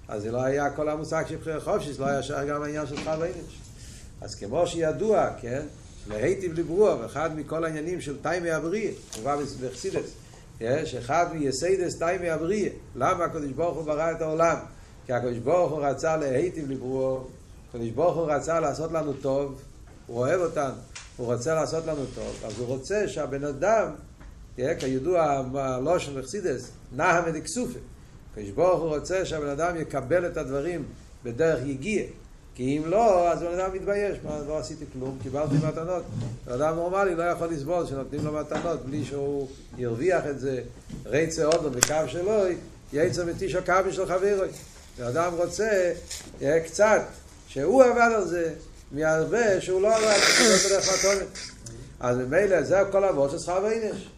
אז 0.07 0.21
זה 0.21 0.31
לא 0.31 0.43
היה 0.43 0.69
כל 0.69 0.89
המושג 0.89 1.23
של 1.29 1.35
בחירי 1.35 1.59
חופשיס, 1.59 1.99
לא 1.99 2.05
היה 2.05 2.23
שייך 2.23 2.49
גם 2.49 2.63
העניין 2.63 2.87
של 2.87 2.97
חב 2.97 3.21
אינש. 3.21 3.59
אז 4.21 4.35
כמו 4.35 4.67
שידוע, 4.67 5.29
כן, 5.41 5.65
להיטיב 6.07 6.59
לברואיו, 6.59 6.97
ואחד 7.01 7.35
מכל 7.35 7.63
העניינים 7.63 8.01
של 8.01 8.17
טעמי 8.21 8.51
הבריאה, 8.51 8.91
מובא 9.17 9.37
בחסידס, 9.61 10.09
יש 10.61 10.95
אחד 10.95 11.25
מיסוידס 11.33 11.95
טעמי 11.95 12.29
הבריאה, 12.29 12.69
למה 12.95 13.25
הקדוש 13.25 13.51
ברוך 13.51 13.77
הוא 13.77 13.85
ברא 13.85 14.11
את 14.11 14.21
העולם? 14.21 14.57
כי 15.05 15.13
הקדוש 15.13 15.37
ברוך 15.37 15.71
הוא 15.71 15.85
רצה 15.85 16.17
להיטיב 16.17 16.71
לברואיו, 16.71 17.19
הקדוש 17.69 17.89
ברוך 17.89 18.15
הוא 18.15 18.31
רצה 18.31 18.59
לעשות 18.59 18.91
לנו 18.91 19.13
טוב, 19.13 19.61
הוא 20.07 20.17
אוהב 20.17 20.41
אותנו, 20.41 20.73
הוא 21.17 21.33
רוצה 21.33 21.55
לעשות 21.55 21.85
לנו 21.85 22.05
טוב, 22.15 22.43
אז 22.45 22.59
הוא 22.59 22.67
רוצה 22.67 23.07
שהבן 23.07 23.43
אדם, 23.43 23.89
כידוע 24.79 25.43
הלושן 25.53 26.19
בחסידס, 26.19 26.71
נהמא 26.95 27.29
דכסופא. 27.29 27.79
הקדוש 28.31 28.49
ברוך 28.49 28.81
הוא 28.81 28.95
רוצה 28.95 29.25
שהבן 29.25 29.49
אדם 29.49 29.75
יקבל 29.75 30.25
את 30.25 30.37
הדברים 30.37 30.83
בדרך 31.23 31.65
יגיע. 31.65 32.03
כי 32.57 32.77
אם 32.77 32.85
לא, 32.85 33.31
אז 33.31 33.39
בן 33.39 33.59
אדם 33.59 33.73
מתבייש, 33.73 34.17
מה, 34.23 34.39
לא 34.47 34.57
עשיתי 34.57 34.85
כלום, 34.93 35.17
קיבלתי 35.23 35.55
מתנות. 35.55 36.03
בן 36.45 36.53
אדם 36.53 36.75
נורמלי 36.75 37.15
לא 37.15 37.23
יכול 37.23 37.47
לסבול 37.47 37.85
שנותנים 37.85 38.25
לו 38.25 38.31
מתנות 38.31 38.85
בלי 38.85 39.05
שהוא 39.05 39.47
ירוויח 39.77 40.23
את 40.29 40.39
זה, 40.39 40.61
רצה 41.05 41.45
אודו 41.45 41.69
בקו 41.69 41.95
שלו, 42.07 42.43
יצא 42.93 43.25
מתישו 43.25 43.59
קו 43.65 43.73
של 43.91 44.05
חברוי. 44.05 44.47
בן 44.97 45.03
אדם 45.03 45.33
רוצה 45.33 45.93
קצת, 46.65 47.01
שהוא 47.47 47.83
עבד 47.83 48.11
על 48.15 48.27
זה, 48.27 48.53
מהרבה 48.91 49.61
שהוא 49.61 49.81
לא 49.81 49.95
עבד, 49.95 50.17
שהוא 50.19 50.47
לא 50.51 50.55
בדרך 50.65 50.89
מתונת. 50.99 51.27
אז 51.99 52.17
ממילא 52.17 52.63
זה 52.63 52.79
כל 52.91 53.03
אבות 53.03 53.31
של 53.31 53.39
שכר 53.39 53.59
ואינש. 53.63 54.09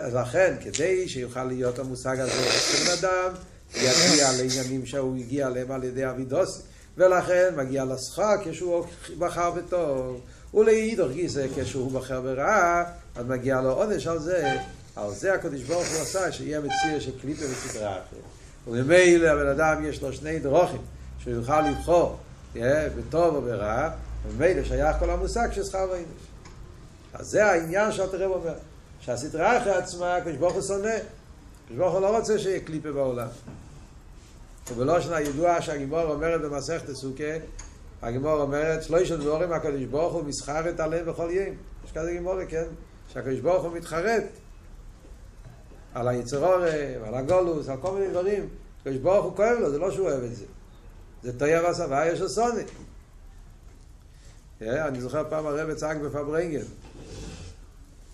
אז 0.00 0.14
לכן, 0.14 0.54
כדי 0.60 1.08
שיוכל 1.08 1.44
להיות 1.44 1.78
המושג 1.78 2.20
הזה 2.20 2.32
בן 2.32 2.92
אדם, 2.98 3.32
יגיע 3.74 4.32
לעניינים 4.38 4.86
שהוא 4.86 5.16
הגיע 5.16 5.46
אליהם 5.46 5.70
על 5.70 5.84
ידי 5.84 6.10
אבידוס, 6.10 6.62
ולכן 6.96 7.54
מגיע 7.56 7.84
לשכר 7.84 8.34
כשהוא 8.44 8.84
בחר 9.18 9.50
בטוב. 9.50 10.20
ולאידוך 10.54 11.12
גיסא 11.12 11.46
כשהוא 11.56 11.92
בחר 11.92 12.20
ברעה, 12.20 12.84
אז 13.16 13.26
מגיע 13.26 13.60
לו 13.60 13.70
עונש 13.70 14.06
על 14.06 14.18
זה. 14.18 14.56
על 14.96 15.14
זה 15.14 15.34
הקדוש 15.34 15.62
ברוך 15.62 15.88
הוא 15.88 16.02
עשה 16.02 16.32
שיהיה 16.32 16.60
מציר 16.60 17.00
של 17.00 17.18
קליפה 17.20 17.44
וסדרה 17.44 17.90
אחרת. 17.90 18.20
וממילא 18.66 19.28
הבן 19.28 19.48
אדם 19.48 19.84
יש 19.84 20.02
לו 20.02 20.12
שני 20.12 20.38
דרוכים 20.38 20.80
שהוא 21.18 21.34
יוכל 21.34 21.60
לבחור 21.60 22.16
בטוב 22.96 23.34
או 23.34 23.42
ברע, 23.42 23.90
וממילא 24.28 24.64
שייך 24.64 24.96
כל 24.98 25.10
המושג 25.10 25.48
של 25.52 25.64
שכר 25.64 25.86
ואינש. 25.90 26.06
אז 27.14 27.26
זה 27.26 27.46
העניין 27.46 27.92
שאתה 27.92 28.16
רב 28.16 28.30
אומר, 28.30 28.54
שהסדרה 29.00 29.58
אחרי 29.58 29.72
עצמה, 29.74 30.16
הקדוש 30.16 30.36
ברוך 30.36 30.54
הוא 30.54 30.62
שונא. 30.62 30.96
הקדוש 31.66 31.92
הוא 31.92 32.00
לא 32.00 32.16
רוצה 32.16 32.38
שיהיה 32.38 32.60
קליפה 32.60 32.92
בעולם. 32.92 33.28
ובלושן 34.70 35.12
הידוע 35.12 35.62
שהגימור 35.62 36.02
אומרת 36.02 36.40
במסכת 36.40 36.92
סוכה, 36.92 37.24
הגימור 38.02 38.42
אומרת, 38.42 38.82
שלושה 38.82 39.16
דבורים 39.16 39.52
הקדוש 39.52 39.84
ברוך 39.84 40.12
הוא 40.12 40.24
מסחרת 40.24 40.80
עליהם 40.80 41.06
בכל 41.06 41.28
יום. 41.30 41.54
יש 41.84 41.92
כזה 41.92 42.12
גימור, 42.12 42.44
כן? 42.48 42.64
שהקדוש 43.12 43.40
ברוך 43.40 43.64
הוא 43.64 43.72
מתחרט 43.72 44.24
על 45.94 46.08
היצרורה, 46.08 46.72
ועל 47.02 47.14
הגולוס, 47.14 47.68
על 47.68 47.76
כל 47.80 47.92
מיני 47.92 48.08
דברים. 48.08 48.48
הקדוש 48.80 48.96
ברוך 48.98 49.24
הוא 49.24 49.36
כואב 49.36 49.58
לו, 49.60 49.70
זה 49.70 49.78
לא 49.78 49.90
שהוא 49.90 50.10
אוהב 50.10 50.22
את 50.22 50.36
זה. 50.36 50.44
זה 51.22 51.38
תויר 51.38 51.64
והסבה 51.64 52.06
יש 52.06 52.20
אסוני. 52.20 52.62
אני 54.60 55.00
זוכר 55.00 55.30
פעם 55.30 55.46
הרב 55.46 55.74
צעק 55.74 55.96
בפברנגל. 55.96 56.62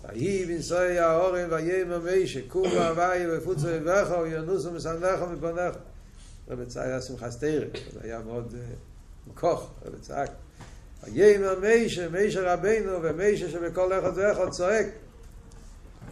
ויהי 0.09 0.45
בנסוי 0.45 0.99
האורן 0.99 1.53
ויהי 1.53 1.85
ממישה, 1.85 2.41
קום 2.49 2.69
ואהבי 2.77 3.25
ופוצו 3.31 3.67
ובכו 3.71 4.23
וינוסו 4.23 4.73
מסנדכו 4.73 5.27
מפונכו. 5.27 5.79
רבי 6.49 6.67
צעק 6.67 6.87
היה 6.87 7.01
שמחה 7.01 7.31
סתירה, 7.31 7.67
זה 7.93 8.01
היה 8.03 8.19
מאוד 8.19 8.55
מכוך, 9.27 9.71
רבי 9.87 9.97
צעק. 10.01 10.31
ויהי 11.05 11.39
ממישה, 11.39 12.09
מישה 12.09 12.55
רבינו 12.55 12.93
ומישה 13.03 13.49
שבכל 13.49 13.93
אחד 13.99 14.11
ואחד 14.15 14.51
צועק. 14.51 14.87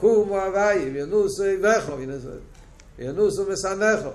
קום 0.00 0.30
ואהבי 0.30 0.90
וינוסו 0.90 1.42
ובכו 1.46 1.92
וינוסו 2.98 3.50
מסנדכו. 3.50 4.10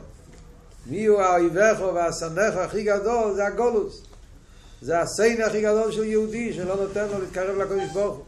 מי 0.86 1.06
הוא 1.06 1.22
האויבכו 1.22 1.94
והסנכו 1.94 2.60
הכי 2.60 2.84
גדול? 2.84 3.34
זה 3.36 3.48
הגולוס. 3.48 4.04
זה 4.82 5.00
הסיין 5.00 5.42
הכי 5.42 5.62
גדול 5.62 5.92
של 5.92 6.04
יהודי 6.04 6.54
שלא 6.54 6.76
נותן 6.76 7.08
לו 7.08 7.20
להתקרב 7.20 7.58
לקודש 7.58 7.94
ברוך 7.94 8.16
הוא. 8.16 8.26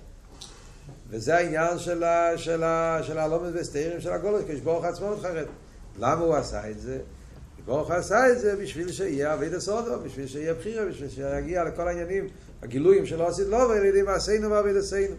וזה 1.09 1.37
העניין 1.37 1.79
של, 1.79 2.03
ה, 2.03 2.37
של, 2.37 2.63
ה, 2.63 2.99
של 3.03 3.17
הלומד 3.17 3.49
וסתירים 3.53 4.01
של 4.01 4.13
הגולוס, 4.13 4.43
כשברוך 4.47 4.85
עצמו 4.85 5.15
מתחרט. 5.15 5.47
למה 5.99 6.21
הוא 6.21 6.35
עשה 6.35 6.69
את 6.69 6.79
זה? 6.79 6.99
ברוך 7.65 7.91
עשה 7.91 8.31
את 8.31 8.39
זה 8.39 8.55
בשביל 8.55 8.91
שיהיה 8.91 9.33
אבי 9.33 9.49
דסודו, 9.49 9.99
בשביל 10.05 10.27
שיהיה 10.27 10.53
בחירה, 10.53 10.85
בשביל 10.85 11.09
שיגיע 11.09 11.63
לכל 11.63 11.87
העניינים, 11.87 12.27
הגילויים 12.61 13.05
שלא 13.05 13.27
עשית 13.27 13.47
לו, 13.47 13.57
ועל 13.57 13.85
ידי 13.85 14.01
מעשינו 14.01 14.51
ואבי 14.51 14.73
דסינו. 14.73 15.15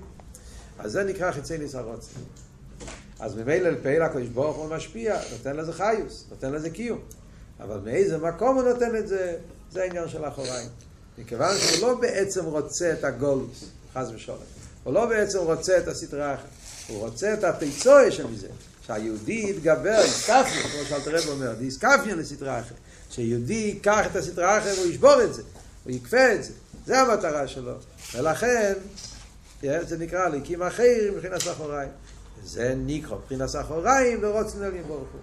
אז 0.79 0.93
זה 0.93 1.05
נקרא 1.05 1.33
חיצי 1.33 1.59
ניסרוץ. 1.59 2.09
אז 3.21 3.37
ממילא 3.37 3.71
לפעיל 3.71 4.03
הקדוש 4.03 4.29
ברוך 4.29 4.57
הוא 4.57 4.69
משפיע, 4.69 5.21
נותן 5.33 5.57
לזה 5.57 5.73
חיוס, 5.73 6.25
נותן 6.31 6.53
לזה 6.53 6.71
קיום. 6.71 7.01
אבל 7.61 7.79
מאיזה 7.85 8.19
מקום 8.19 8.57
הוא 8.57 8.65
נותן 8.65 8.97
את 8.97 9.09
זה, 9.09 9.37
זה 9.71 9.83
העניין 9.83 10.09
של 10.09 10.25
אחוריים. 10.25 10.69
מכיוון 11.19 11.57
שהוא 11.59 11.89
לא 11.89 12.01
בעצם 12.01 12.45
רוצה 12.45 12.93
את 12.93 13.05
הגולוס, 13.05 13.65
חס 13.95 14.09
ושלום. 14.15 14.58
הוא 14.89 14.95
לא 14.95 15.07
בעצם 15.07 15.39
רוצה 15.39 15.79
את 15.79 15.89
הסטרה. 15.89 16.37
הוא 16.87 16.99
רוצה 16.99 17.35
את 17.35 17.45
הפיצוי 17.45 18.13
של 18.13 18.37
זה. 18.37 18.49
שהיהודי 18.87 19.47
יתגבר, 19.49 20.01
יסקפיה, 20.05 20.63
כמו 20.63 20.85
שאלת 20.89 21.07
הרב 21.07 21.29
אומר, 21.29 21.63
יסקפיה 21.63 22.15
לסטרה 22.15 22.61
אחת. 22.61 22.75
שיהודי 23.11 23.55
ייקח 23.55 24.07
את 24.07 24.17
הסטרה 24.17 24.59
אחת 24.59 24.71
והוא 24.77 24.87
ישבור 24.87 25.23
את 25.23 25.35
זה. 25.35 25.43
הוא 25.85 25.93
יקפה 25.93 26.35
את 26.35 26.45
זה. 26.45 26.53
זה 26.87 27.01
המטרה 27.01 27.49
שלו. 27.49 27.73
ולכן, 28.15 28.73
זה 29.63 29.99
נקרא 29.99 30.29
ליקים 30.29 30.63
אחרים 30.63 31.15
מבחינת 31.15 31.43
אחוריים. 31.43 31.91
זה 32.45 32.75
נקרא 32.77 33.17
מבחינת 33.17 33.51
אחוריים 33.61 34.19
ורוצן 34.23 34.63
אלים 34.63 34.83
ברוך 34.87 35.09
הוא. 35.13 35.21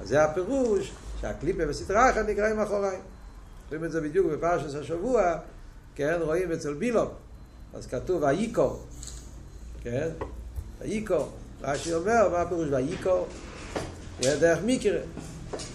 אז 0.00 0.08
זה 0.08 0.24
הפירוש 0.24 0.92
שהקליפה 1.20 1.66
בסדרה 1.66 2.10
אחת 2.10 2.26
נקראים 2.28 2.60
אחוריים. 2.60 3.00
רואים 3.68 3.84
את 3.84 3.92
זה 3.92 4.00
בדיוק 4.00 4.26
בפרשת 4.26 4.74
השבוע, 4.74 5.34
כן, 5.94 6.18
רואים 6.20 6.52
אצל 6.52 6.74
בילום. 6.74 7.08
אז 7.74 7.86
כתוב 7.86 8.22
ויקו, 8.22 8.80
כן? 9.90 10.08
ויקו. 10.80 11.26
רש"י 11.62 11.94
אומר, 11.94 12.28
מה 12.32 12.40
הפירוש 12.40 12.68
ויקו? 12.70 13.26
זה 14.20 14.40
דרך 14.40 14.58
מקרה. 14.64 15.00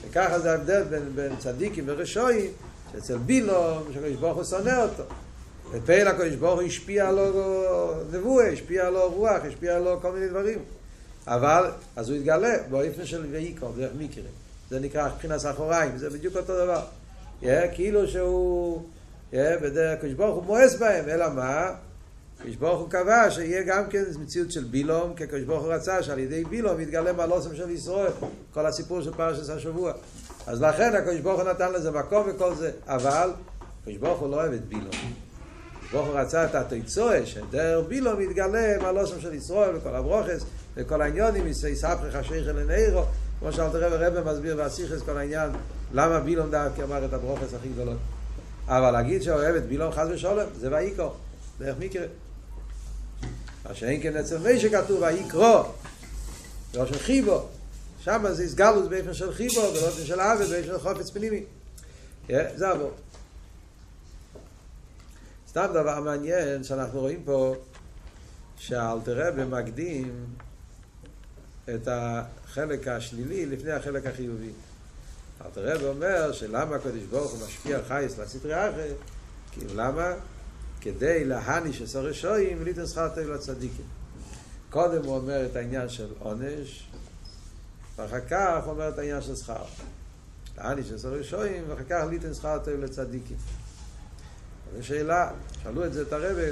וככה 0.10 0.40
זה 0.40 0.52
ההבדל 0.52 0.84
בין, 0.84 1.16
בין 1.16 1.36
צדיקים 1.40 1.84
ורשועים, 1.88 2.52
שאצל 2.92 3.18
בילום, 3.18 3.84
שהקדוש 3.94 4.16
ברוך 4.16 4.38
הוא 4.38 4.44
שונא 4.44 4.82
אותו. 4.84 5.04
ופעיל 5.72 6.08
הקדוש 6.08 6.36
ברוך 6.36 6.60
הוא 6.60 6.68
השפיע 6.68 7.12
לו 7.12 7.94
נבואה, 8.12 8.50
השפיע 8.50 8.90
לו 8.90 9.12
רוח, 9.12 9.42
השפיע 9.48 9.80
לו 9.80 10.02
כל 10.02 10.12
מיני 10.12 10.28
דברים. 10.28 10.60
אבל, 11.28 11.72
אז 11.96 12.10
הוא 12.10 12.18
התגלה 12.18 12.54
באופן 12.70 13.06
של 13.06 13.26
ויקו, 13.32 13.68
דרך 13.78 13.92
מקרה. 13.98 14.24
זה 14.70 14.80
נקרא 14.80 15.10
מבחינת 15.10 15.46
אחוריים, 15.46 15.98
זה 15.98 16.10
בדיוק 16.10 16.36
אותו 16.38 16.64
דבר. 16.64 16.82
Yeah, 17.42 17.46
כאילו 17.74 18.08
שהוא, 18.08 18.84
yeah, 19.32 19.36
בדרך 19.62 19.98
הקדוש 19.98 20.14
ברוך 20.14 20.36
הוא 20.36 20.44
מואס 20.44 20.76
בהם, 20.76 21.10
אלא 21.10 21.30
מה? 21.30 21.72
הקדוש 22.40 22.56
ברוך 22.56 22.80
הוא 22.80 22.90
קבע 22.90 23.32
שיהיה 23.32 23.64
גם 23.64 23.90
כן 23.90 24.04
מציאות 24.20 24.52
של 24.52 24.64
בילום, 24.64 25.14
כי 25.16 25.24
הקדוש 25.24 25.44
ברוך 25.44 25.64
הוא 25.64 25.74
רצה 25.74 26.04
שעל 26.04 26.20
ידי 26.20 26.44
בילום 26.44 26.80
יתגלה 26.80 27.14
מעלוסם 27.14 27.56
של 27.56 27.70
ישראל, 27.70 28.12
כל 28.54 28.66
הסיפור 28.66 29.02
של 29.02 29.14
פרשת 29.14 29.50
השבוע. 29.50 29.94
אז 30.48 30.62
לכן 30.62 30.96
הקדוש 30.96 31.20
ברוך 31.20 31.42
הוא 31.42 31.50
נתן 31.50 31.72
לזה 31.72 31.92
מקום 31.92 32.28
וכל 32.30 32.56
זה, 32.56 32.72
אבל 32.88 33.32
הקדוש 33.82 33.98
ברוך 33.98 34.20
הוא 34.20 34.30
לא 34.30 34.36
אוהב 34.36 34.54
את 34.54 34.66
בילום. 34.66 34.92
ברוך 35.92 36.08
הוא 36.08 36.20
רצה 36.20 36.46
את 36.46 36.56
התיצואה, 36.56 37.26
שדר 37.26 37.82
בילום 37.88 38.20
מתגלה 38.20 38.78
מהלושם 38.82 39.22
של 39.22 39.34
ישראל 39.34 39.76
וכל 39.76 39.96
הברוכס 39.96 40.46
וכל 40.76 41.02
העניונים, 41.02 41.48
יספחך 41.48 42.16
השייך 42.16 42.48
אל 42.48 42.64
נעירו, 42.64 43.04
כמו 43.40 43.52
שאלת 43.52 43.76
רב 43.76 43.94
הרב 43.94 44.30
מסביר 44.30 44.58
והסיכס 44.58 45.02
כל 45.02 45.18
העניין, 45.18 45.50
למה 45.94 46.20
בילום 46.20 46.52
דווקא 46.52 46.82
אמר 46.82 47.06
את 47.06 47.14
הברוכס 47.14 47.54
הכי 47.54 47.70
גדולות. 47.70 47.98
אבל 48.68 48.92
להגיד 48.92 49.22
שהוא 49.22 49.36
אוהב 49.36 49.56
את 49.56 49.66
בילום 49.66 49.92
חס 49.92 50.08
ושולם, 50.12 50.48
זה 50.60 50.72
ויקרו, 50.72 51.12
דרך 51.60 51.76
מקרה. 51.80 52.06
מה 53.66 53.76
שאין 53.76 54.04
כן 54.04 54.18
אצל 54.18 54.38
מי 54.38 54.60
שכתוב 54.60 55.02
ויקרו, 55.02 55.64
לא 56.74 56.86
של 56.86 57.00
חיבו, 57.00 57.48
שם 58.00 58.26
זה 58.32 58.44
הסגלוס 58.44 58.88
באופן 58.88 59.14
של 59.14 59.34
חיבו 59.34 59.62
ולא 59.62 59.92
של 59.92 60.20
עוול, 60.20 60.46
באופן 60.46 60.64
של 60.64 60.80
חופץ 60.80 61.10
פנימי. 61.10 61.44
זה 62.28 62.70
עבור. 62.70 62.92
סתם 65.50 65.68
דבר 65.74 66.00
מעניין 66.00 66.64
שאנחנו 66.64 67.00
רואים 67.00 67.24
פה 67.26 67.56
שהאלתרבה 68.58 69.46
מקדים 69.46 70.26
את 71.70 71.88
החלק 71.92 72.88
השלילי 72.88 73.46
לפני 73.46 73.72
החלק 73.72 74.06
החיובי. 74.06 74.52
אלתרבה 75.46 75.88
אומר 75.88 76.32
שלמה 76.32 76.76
הקדוש 76.76 77.04
ברוך 77.04 77.32
הוא 77.32 77.48
משפיע 77.48 77.80
חייס 77.88 78.18
לסטרי 78.18 78.70
אחר, 78.70 78.94
כי 79.52 79.60
למה? 79.76 80.14
כדי 80.84 81.26
להניש 81.26 81.82
את 81.82 81.96
הרשועים 81.96 82.58
וליתן 82.62 82.88
שכר 82.88 83.10
טוב 83.16 83.24
לצדיקים. 83.24 83.86
קודם 84.70 85.06
הוא 85.06 85.16
אומר 85.16 85.46
את 85.46 85.56
העניין 85.56 85.90
של 85.90 86.08
עונש, 86.20 86.88
ואחר 87.96 88.20
כך 88.20 88.64
הוא 88.64 88.72
אומר 88.72 88.90
את 88.90 88.98
העניין 88.98 89.22
של 89.22 89.36
שכר. 89.36 89.64
להניש 90.58 90.92
את 90.92 91.06
הרשועים, 91.06 91.64
ואחר 91.68 91.84
כך 91.90 92.04
ליתן 92.10 92.34
שכר 92.34 92.58
טוב 92.66 92.74
לצדיקים. 92.74 93.38
זו 94.78 94.86
שאלה, 94.86 95.32
שאלו 95.64 95.86
את 95.86 95.94
זה 95.94 96.02
את 96.02 96.14
הרבה, 96.14 96.48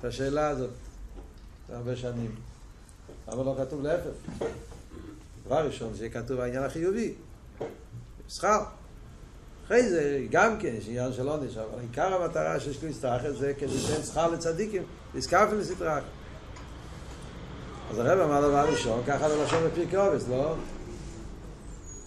את 0.00 0.04
השאלה 0.04 0.48
הזאת, 0.48 0.70
הרבה 1.68 1.96
שנים. 1.96 2.34
למה 3.28 3.42
לא 3.42 3.56
כתוב 3.58 3.82
להפך? 3.82 4.44
דבר 5.46 5.66
ראשון, 5.66 5.96
שיהיה 5.96 6.10
כתוב 6.10 6.40
העניין 6.40 6.62
החיובי, 6.62 7.14
שכר. 8.28 8.64
אחרי 9.66 9.88
זה, 9.88 10.26
גם 10.30 10.58
כן, 10.58 10.74
יש 10.78 10.88
עניין 10.88 11.12
של 11.12 11.28
עונש, 11.28 11.56
אבל 11.56 11.80
עיקר 11.80 12.14
המטרה 12.14 12.60
שיש 12.60 12.82
לי 12.82 12.94
סטרחת 12.94 13.36
זה 13.38 13.52
כדי 13.58 13.78
שאין 13.78 14.02
שכר 14.02 14.30
לצדיקים, 14.30 14.82
לזכרתם 15.14 15.58
לסטרחת. 15.58 16.02
אז 17.90 17.98
הרב 17.98 18.20
אמר 18.20 18.48
דבר 18.48 18.68
ראשון, 18.68 19.02
ככה 19.06 19.28
זה 19.28 19.44
לשון 19.44 19.62
בפרקי 19.66 19.96
עובס, 19.96 20.28
לא? 20.28 20.56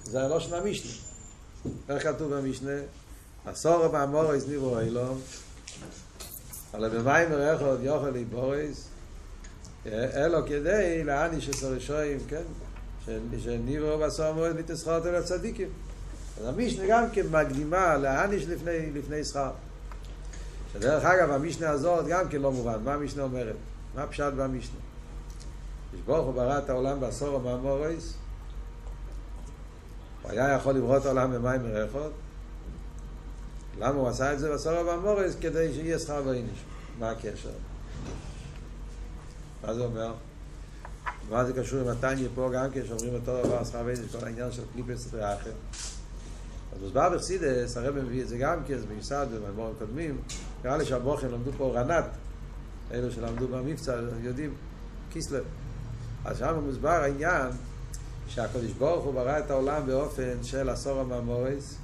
זה 0.04 0.24
הלושן 0.24 0.56
המשנה. 0.56 0.92
איך 1.90 2.04
כתוב 2.04 2.34
במשנה? 2.34 2.80
עשור 3.46 3.88
מאמורס 3.92 4.48
ניבו 4.48 4.80
אילום, 4.80 5.22
אבל 6.74 7.00
במים 7.00 7.30
מרחוב 7.30 7.84
יוכל 7.84 8.10
ליבורס, 8.10 8.88
אלו 9.86 10.46
כדי 10.48 11.04
להעניש 11.04 11.50
את 11.50 11.64
הראשונים, 11.64 12.20
כן? 12.28 12.44
שניבו 13.40 13.98
בעשור 13.98 14.26
מאמורס 14.26 14.54
לתסחרת 14.56 15.06
אל 15.06 15.16
הצדיקים. 15.16 15.70
אז 16.40 16.46
המשנה 16.46 16.84
גם 16.88 17.04
כן 17.14 17.26
מקדימה 17.32 17.98
להעניש 17.98 18.46
לפני, 18.48 18.92
לפני 18.94 19.24
שכר. 19.24 19.52
שדרך 20.74 21.06
אגב, 21.06 21.32
המשנה 21.32 21.70
הזאת 21.70 22.06
גם 22.08 22.30
כן 22.30 22.42
לא 22.42 22.52
מובן. 22.52 22.84
מה 22.84 22.94
המשנה 22.94 23.24
אומרת? 23.24 23.56
מה 23.96 24.08
פשט 24.08 24.34
במשנה? 24.38 24.80
יש 25.94 26.00
ברוך 26.06 26.26
הוא 26.26 26.34
ברא 26.34 26.58
את 26.58 26.70
העולם 26.70 27.00
בעשור 27.00 27.36
המאמורס, 27.36 28.14
הוא 30.22 30.32
היה 30.32 30.52
יכול 30.52 30.74
לברוא 30.74 30.98
את 30.98 31.06
העולם 31.06 31.32
במים 31.32 31.64
מרחוב, 31.64 32.12
למה 33.80 33.96
הוא 33.96 34.08
עשה 34.08 34.34
את 34.34 34.40
זה 34.40 34.54
בסורה 34.54 34.84
במורס? 34.84 35.36
כדי 35.42 35.74
שיהיה 35.74 36.00
שכר 36.00 36.22
ואיניש. 36.26 36.64
מה 37.00 37.10
הקשר? 37.10 37.50
מה 39.64 39.74
זה 39.74 39.82
אומר? 39.82 40.14
מה 41.30 41.46
זה 41.46 41.54
קשור 41.54 41.80
עם 41.80 41.88
התניא 41.88 42.28
פה 42.36 42.50
גם 42.54 42.72
כן, 42.72 42.82
שאומרים 42.88 43.14
אותו 43.14 43.44
דבר, 43.44 43.64
שכר 43.64 43.82
ואיניש, 43.86 44.16
כל 44.16 44.26
העניין 44.26 44.52
של 44.52 44.64
קליפס 44.74 45.08
ואחר. 45.12 45.52
אז 46.76 46.82
מוסבר 46.82 47.10
בחסידס, 47.16 47.78
הרב 47.78 47.96
מביא 47.96 48.22
את 48.22 48.28
זה 48.28 48.38
גם 48.38 48.64
כן, 48.68 48.78
זה 48.78 48.86
מיוסד 48.94 49.28
במאמורים 49.36 49.76
קודמים, 49.80 50.22
נראה 50.64 50.78
לי 50.78 50.86
שהבוכן 50.86 51.28
למדו 51.28 51.52
פה 51.58 51.72
רנת, 51.76 52.06
אלו 52.92 53.12
שלמדו 53.12 53.48
במבצע, 53.48 54.00
יודעים, 54.22 54.54
קיסלב. 55.10 55.44
אז 56.26 56.38
שם 56.38 56.60
מוסבר 56.66 56.90
העניין 56.90 57.50
שהקדוש 58.28 58.72
ברוך 58.72 59.06
הוא 59.06 59.14
ברא 59.14 59.40
את 59.40 59.52
העולם 59.52 59.86
באופן 59.86 60.44
של 60.44 60.70
עשור 60.70 61.00
המאמורס, 61.00 61.78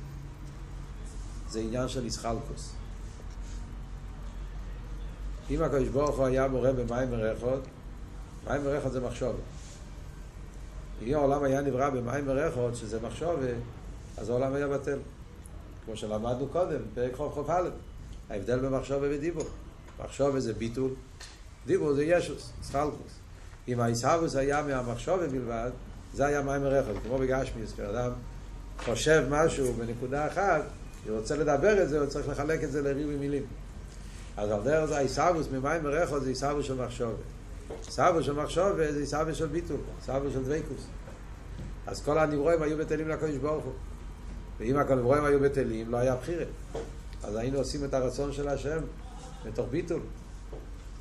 זה 1.49 1.59
עניין 1.59 1.87
של 1.87 2.05
איסחלקוס. 2.05 2.73
אם 5.49 5.63
הקדוש 5.63 5.87
ברוך 5.87 6.17
הוא 6.17 6.25
היה 6.25 6.47
מורה 6.47 6.71
במים 6.71 7.11
מרחות, 7.11 7.61
מים 8.47 8.63
מרחות 8.63 8.91
זה 8.91 8.99
מחשוב. 8.99 9.35
אם 11.01 11.13
העולם 11.13 11.43
היה 11.43 11.61
נברא 11.61 11.89
במים 11.89 12.25
מרחות, 12.25 12.75
שזה 12.75 12.99
מחשוב, 13.01 13.39
אז 14.17 14.29
העולם 14.29 14.53
היה 14.53 14.67
בטל. 14.67 14.99
כמו 15.85 15.95
שלמדנו 15.97 16.47
קודם, 16.47 16.79
פרק 16.93 17.15
חוף 17.15 17.33
חוף 17.33 17.49
א', 17.49 17.69
ההבדל 18.29 18.59
במחשוב 18.59 18.97
ובדיבור. 19.01 19.45
מחשוב 20.05 20.39
זה 20.39 20.53
ביטול, 20.53 20.91
דיבור 21.65 21.93
זה 21.93 22.03
ישוס, 22.03 22.51
איסחלקוס. 22.59 23.19
אם 23.67 23.79
האיסהבוס 23.79 24.35
היה 24.35 24.63
מהמחשוב 24.63 25.23
בלבד, 25.23 25.71
זה 26.13 26.25
היה 26.25 26.41
מים 26.41 26.61
מרחות, 26.61 26.95
כמו 27.03 27.17
בגשמיס, 27.17 27.73
כשאדם 27.73 28.11
חושב 28.85 29.23
משהו 29.29 29.73
בנקודה 29.73 30.27
אחת, 30.27 30.61
הוא 31.07 31.17
רוצה 31.17 31.35
לדבר 31.35 31.83
את 31.83 31.89
זה, 31.89 31.99
הוא 31.99 32.07
צריך 32.07 32.29
לחלק 32.29 32.63
את 32.63 32.71
זה 32.71 32.81
לריבי 32.81 33.15
מילים. 33.15 33.43
אז 34.37 34.51
על 34.51 34.63
דרך 34.63 34.85
זה 34.85 34.97
העיסאוויס 34.97 35.47
ממים 35.51 35.83
מרחו 35.83 36.19
זה 36.19 36.29
עיסאוויס 36.29 36.65
של 36.65 36.85
מחשוב. 36.85 37.15
עיסאוויס 37.85 38.25
של 38.25 38.33
מחשוב 38.33 38.75
זה 38.75 38.99
עיסאוויס 38.99 39.37
של 39.37 39.47
ביטול, 39.47 39.77
עיסאוויס 39.99 40.33
של 40.33 40.43
דוויקוס. 40.43 40.87
אז 41.87 42.01
כל 42.01 42.17
הנברואים 42.17 42.61
היו 42.61 42.77
בטלים 42.77 43.09
לקדוש 43.09 43.35
ברוך 43.35 43.63
הוא. 43.63 43.73
ואם 44.59 44.77
הכל 44.77 44.93
הנברואים 44.93 45.25
היו 45.25 45.39
בטלים, 45.39 45.91
לא 45.91 45.97
היה 45.97 46.15
בחירה. 46.15 46.45
אז 47.23 47.35
היינו 47.35 47.57
עושים 47.57 47.85
את 47.85 47.93
הרצון 47.93 48.33
של 48.33 48.47
השם 48.47 48.79
בתוך 49.45 49.67
ביטול. 49.71 50.01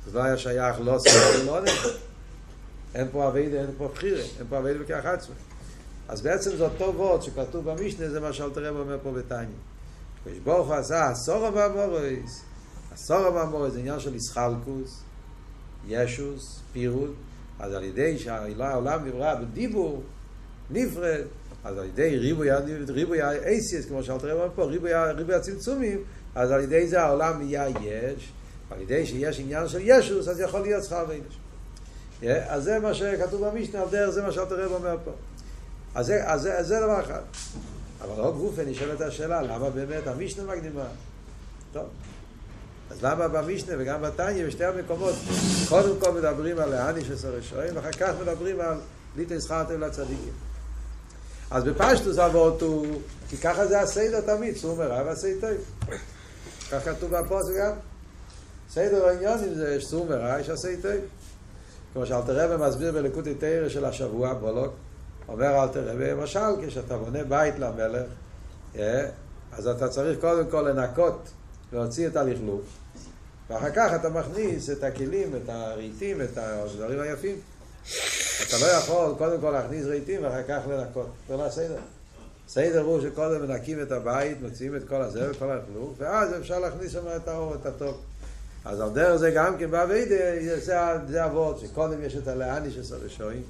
זה 0.05 0.17
לא 0.17 0.23
היה 0.23 0.37
שייך 0.37 0.75
לא 0.83 0.95
עושה 0.95 1.09
לא 1.45 1.59
אין 2.95 3.07
פה 3.11 3.27
אביידה, 3.27 3.59
אין 3.59 3.69
פה 3.77 3.87
בחירה, 3.87 4.21
אין 4.21 4.47
פה 4.49 4.59
אביידה 4.59 4.79
בכך 4.79 5.05
עצמי. 5.05 5.35
אז 6.07 6.21
בעצם 6.21 6.55
זה 6.57 6.63
אותו 6.63 6.93
וורד 6.95 7.21
שכתוב 7.21 7.71
במשנה, 7.71 8.09
זה 8.09 8.19
מה 8.19 8.33
שאלתרם 8.33 8.75
אומר 8.75 8.97
פה 9.03 9.11
בתניא. 9.11 9.47
הקדוש 10.21 10.39
ברוך 10.39 10.67
הוא 10.67 10.75
עשה 10.75 11.09
עשור 11.09 11.45
המאמורס, 11.45 12.43
עשור 12.93 13.17
המאמורס 13.17 13.73
זה 13.73 13.79
עניין 13.79 13.99
של 13.99 14.13
איסחלקוס, 14.13 15.01
ישוס, 15.87 16.59
פירוד, 16.73 17.13
אז 17.59 17.73
על 17.73 17.83
ידי 17.83 18.19
שהעולם 18.19 19.05
נברא 19.05 19.35
בדיבור, 19.35 20.03
נפרד, 20.71 21.21
אז 21.63 21.77
על 21.77 21.85
ידי 21.85 22.17
ריבוי, 22.17 22.49
ריבוי 22.87 23.21
האייסיס, 23.21 23.85
כמו 23.85 24.03
שאלת 24.03 24.23
רב 24.23 24.51
פה, 24.55 24.63
ריבוי, 24.63 24.91
ריבוי 24.93 25.35
הצמצומים, 25.35 26.03
אז 26.35 26.51
על 26.51 26.61
ידי 26.61 26.87
זה 26.87 27.01
העולם 27.01 27.41
נהיה 27.41 27.69
יש, 27.69 28.31
על 28.71 28.81
ידי 28.81 29.05
שיש 29.05 29.39
עניין 29.39 29.67
של 29.67 29.79
ישוס, 29.81 30.27
אז 30.27 30.39
יכול 30.39 30.61
להיות 30.61 30.83
שכר 30.83 31.05
ואינש. 31.07 31.37
אז 32.47 32.63
זה 32.63 32.79
מה 32.79 32.93
שכתוב 32.93 33.45
במשנה, 33.45 33.81
על 33.81 33.87
דרך 33.89 34.09
זה 34.09 34.21
מה 34.21 34.31
שאלת 34.31 34.51
רב 34.51 34.71
אומר 34.71 34.97
פה. 35.03 35.11
אז 35.95 36.05
זה, 36.05 36.31
אז 36.31 36.41
זה, 36.41 36.57
אז 36.57 36.67
זה 36.67 36.79
דבר 36.79 37.01
אחד. 37.01 37.21
אבל 38.01 38.23
לא 38.23 38.31
גופה 38.31 38.63
נשאלת 38.63 39.01
השאלה, 39.01 39.41
למה 39.41 39.69
באמת 39.69 40.07
המשנה 40.07 40.43
מקדימה? 40.43 40.83
טוב. 41.73 41.85
אז 42.91 43.03
למה 43.03 43.27
במשנה 43.27 43.75
וגם 43.79 44.01
בתניא, 44.01 44.47
בשתי 44.47 44.65
המקומות, 44.65 45.13
קודם 45.69 45.99
כל 45.99 46.11
מדברים 46.11 46.59
על 46.59 46.73
עשר 46.73 47.29
רשעים, 47.29 47.75
ואחר 47.75 47.91
כך 47.91 48.13
מדברים 48.21 48.61
על 48.61 48.77
ליטי 49.15 49.41
שכרתם 49.41 49.81
לצדיקים. 49.81 50.33
אז 51.53 51.63
בפשטוס 51.63 52.17
אבות 52.19 52.61
הוא, 52.61 53.01
כי 53.29 53.37
ככה 53.37 53.67
זה 53.67 53.81
הסדר 53.81 54.21
תמיד, 54.21 54.55
סור 54.55 54.75
מרע 54.75 55.03
ועשי 55.05 55.39
טוב. 55.41 55.49
כך 56.71 56.85
כתוב 56.85 57.15
בפוסק 57.15 57.53
גם. 57.59 57.71
סדר 58.69 59.07
העניין 59.07 59.39
אם 59.39 59.53
זה 59.53 59.77
סור 59.81 60.05
מרע, 60.05 60.39
יש 60.39 60.49
עשי 60.49 60.77
טוב. 60.81 60.91
כמו 61.93 62.05
שאלתר 62.05 62.53
רבי 62.53 62.67
מסביר 62.67 62.91
בלקוטי 62.91 63.35
תרא 63.35 63.69
של 63.69 63.85
השבוע, 63.85 64.33
בולוק, 64.33 64.73
אומר 65.27 65.63
אלתר 65.63 65.89
רבי, 65.89 66.11
למשל, 66.11 66.67
כשאתה 66.67 66.97
בונה 66.97 67.23
בית 67.23 67.59
למלך, 67.59 68.07
אה, 68.75 69.05
אז 69.51 69.67
אתה 69.67 69.89
צריך 69.89 70.19
קודם 70.19 70.49
כל 70.49 70.61
לנקות, 70.61 71.29
להוציא 71.73 72.07
את 72.07 72.15
הלכלוך, 72.15 72.61
ואחר 73.49 73.71
כך 73.75 73.91
אתה 73.95 74.09
מכניס 74.09 74.69
את 74.69 74.83
הכלים, 74.83 75.35
את 75.35 75.49
הרהיטים, 75.49 76.21
את 76.21 76.37
הדברים 76.37 76.99
היפים. 76.99 77.35
אתה 78.41 78.57
לא 78.57 78.65
יכול 78.65 79.15
קודם 79.17 79.41
כל 79.41 79.51
להכניס 79.51 79.85
רהיטים 79.85 80.23
ואחר 80.23 80.43
כך 80.47 80.61
לנקות. 80.69 81.09
זה 81.27 81.37
לא 81.37 81.45
הסדר. 81.45 81.79
סדר 82.47 82.81
הוא 82.81 83.01
שקודם 83.01 83.41
מנקים 83.41 83.81
את 83.81 83.91
הבית, 83.91 84.41
מוציאים 84.41 84.75
את 84.75 84.81
כל 84.87 85.01
הזה 85.01 85.31
וכל 85.31 85.49
הלכלוך, 85.49 85.93
ואז 85.97 86.37
אפשר 86.37 86.59
להכניס 86.59 86.91
שם 86.91 87.05
את 87.15 87.27
האור, 87.27 87.55
את 87.55 87.65
הטוב. 87.65 88.01
אז 88.65 88.81
על 88.81 88.89
דרך 88.89 89.15
זה 89.15 89.31
גם 89.31 89.57
כן 89.57 89.71
באביידה, 89.71 90.15
זה, 90.59 90.77
זה 91.07 91.25
אבות, 91.25 91.59
שקודם 91.59 92.03
יש 92.03 92.15
את 92.15 92.27
הלאניש 92.27 92.77
עשר 92.77 92.95
רשועים. 92.95 93.43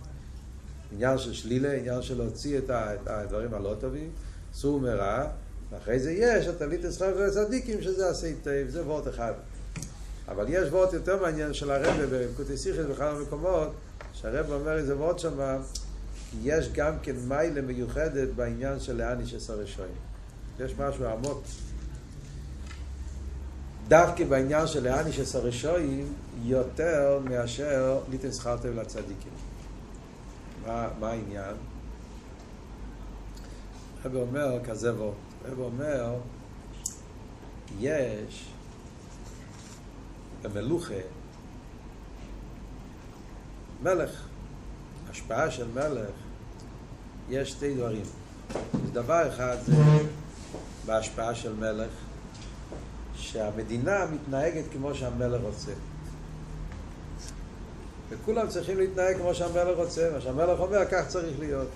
עניין 0.93 1.17
של 1.17 1.33
שלילה, 1.33 1.73
עניין 1.73 2.01
של 2.01 2.17
להוציא 2.17 2.57
את 2.57 2.69
הדברים 3.07 3.53
הלא 3.53 3.75
טובים, 3.79 4.09
סור 4.53 4.79
מרע, 4.79 5.27
ואחרי 5.71 5.99
זה 5.99 6.11
יש 6.11 6.47
הליטר 6.61 6.91
שכר 6.91 7.13
וצדיקים 7.17 7.81
שזה 7.81 8.11
טוב, 8.43 8.53
זה 8.69 8.83
וורט 8.83 9.07
אחד. 9.07 9.33
אבל 10.27 10.45
יש 10.49 10.69
וורט 10.69 10.93
יותר 10.93 11.21
מעניין 11.21 11.53
של 11.53 11.71
הרבה 11.71 12.05
בקוטי 12.11 12.57
סיכס 12.57 12.85
בכמה 12.91 13.19
מקומות, 13.19 13.73
שהרב 14.13 14.51
אומר 14.51 14.77
איזה 14.77 14.97
וורט 14.97 15.19
שם, 15.19 15.61
יש 16.41 16.69
גם 16.73 16.93
כן 17.01 17.15
מיילה 17.27 17.61
מיוחדת 17.61 18.29
בעניין 18.35 18.79
של 18.79 18.97
לאן 18.97 19.19
איש 19.19 19.33
עשר 19.33 19.53
רשועים. 19.53 19.95
יש 20.59 20.73
משהו 20.79 21.05
עמוק. 21.05 21.43
דווקא 23.87 24.25
בעניין 24.25 24.67
של 24.67 24.83
לאן 24.83 25.07
איש 25.07 25.19
עשר 25.19 25.39
רשועים 25.39 26.13
יותר 26.43 27.19
מאשר 27.23 27.99
ליטר 28.09 28.31
שכר 28.31 28.57
טוב 28.57 28.75
לצדיקים. 28.75 29.33
מה, 30.67 30.87
מה 30.99 31.09
העניין? 31.09 31.55
הרב 34.03 34.15
אומר 34.15 34.59
כזה 34.63 34.95
וורט. 34.95 35.15
הרב 35.45 35.59
אומר, 35.59 36.15
יש 37.79 38.47
במלוכה 40.41 40.93
מלך, 43.83 44.09
השפעה 45.09 45.51
של 45.51 45.67
מלך, 45.73 46.09
יש 47.29 47.49
שתי 47.49 47.75
דברים. 47.75 48.05
דבר 48.93 49.27
אחד 49.27 49.57
זה 49.65 49.75
בהשפעה 50.85 51.35
של 51.35 51.53
מלך, 51.53 51.91
שהמדינה 53.15 54.05
מתנהגת 54.05 54.63
כמו 54.73 54.95
שהמלך 54.95 55.41
רוצה. 55.41 55.71
וכולם 58.09 58.47
צריכים 58.47 58.77
להתנהג 58.77 59.17
כמו 59.17 59.35
שהמלך 59.35 59.77
רוצה, 59.77 60.09
מה 60.13 60.21
שהמלך 60.21 60.59
אומר, 60.59 60.85
כך 60.91 61.07
צריך 61.07 61.39
להיות. 61.39 61.67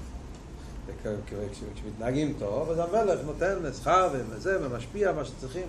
וכשמתנהגים 1.04 2.36
טוב, 2.40 2.70
אז 2.72 2.80
המלך 2.80 3.20
נותן 3.26 3.56
שכר 3.80 4.10
וזה, 4.14 4.58
ומשפיע 4.62 5.12
מה 5.12 5.26
שצריכים. 5.26 5.68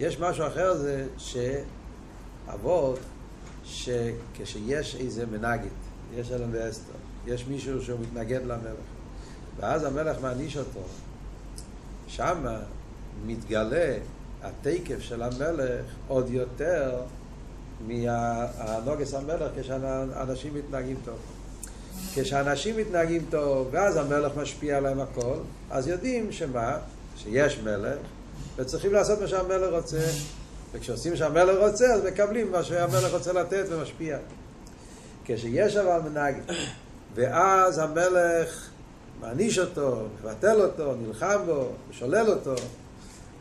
יש 0.00 0.20
משהו 0.20 0.46
אחר 0.46 0.74
זה 0.74 1.06
שאבות, 1.18 2.98
שכשיש 3.64 4.96
איזה 5.00 5.26
מנגד, 5.26 5.70
יש 6.14 6.32
אלן 6.32 6.48
ואסתר, 6.52 6.92
יש 7.26 7.46
מישהו 7.46 7.82
שהוא 7.82 8.00
מתנגד 8.00 8.40
למלך, 8.44 8.86
ואז 9.60 9.84
המלך 9.84 10.16
מעניש 10.22 10.56
אותו, 10.56 10.82
שמה 12.08 12.58
מתגלה 13.26 13.96
התקף 14.42 15.00
של 15.00 15.22
המלך 15.22 15.84
עוד 16.08 16.30
יותר 16.30 17.00
מהנוגס 17.80 19.14
המלך 19.14 19.50
כשאנשים 19.60 20.54
מתנהגים 20.54 20.96
טוב. 21.04 21.18
כשאנשים 22.14 22.76
מתנהגים 22.76 23.22
טוב 23.30 23.68
ואז 23.70 23.96
המלך 23.96 24.36
משפיע 24.36 24.76
עליהם 24.76 25.00
הכל, 25.00 25.36
אז 25.70 25.88
יודעים 25.88 26.32
שמה? 26.32 26.78
שיש 27.16 27.58
מלך 27.58 27.98
וצריכים 28.56 28.92
לעשות 28.92 29.20
מה 29.20 29.28
שהמלך 29.28 29.72
רוצה 29.72 30.06
וכשעושים 30.74 31.12
מה 31.12 31.16
שהמלך 31.18 31.58
רוצה 31.58 31.86
אז 31.94 32.04
מקבלים 32.04 32.52
מה 32.52 32.62
שהמלך 32.62 33.12
רוצה 33.12 33.32
לתת 33.32 33.64
ומשפיע. 33.68 34.18
כשיש 35.24 35.76
אבל 35.76 36.10
מנהג 36.10 36.34
ואז 37.14 37.78
המלך 37.78 38.68
מעניש 39.20 39.58
אותו, 39.58 40.06
מבטל 40.20 40.60
אותו, 40.60 40.94
נלחם 40.94 41.38
בו, 41.46 41.68
שולל 41.90 42.30
אותו, 42.30 42.54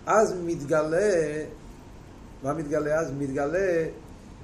אז 0.05 0.35
מתגלה, 0.45 1.43
מה 2.43 2.53
מתגלה 2.53 2.99
אז? 2.99 3.11
מתגלה 3.17 3.85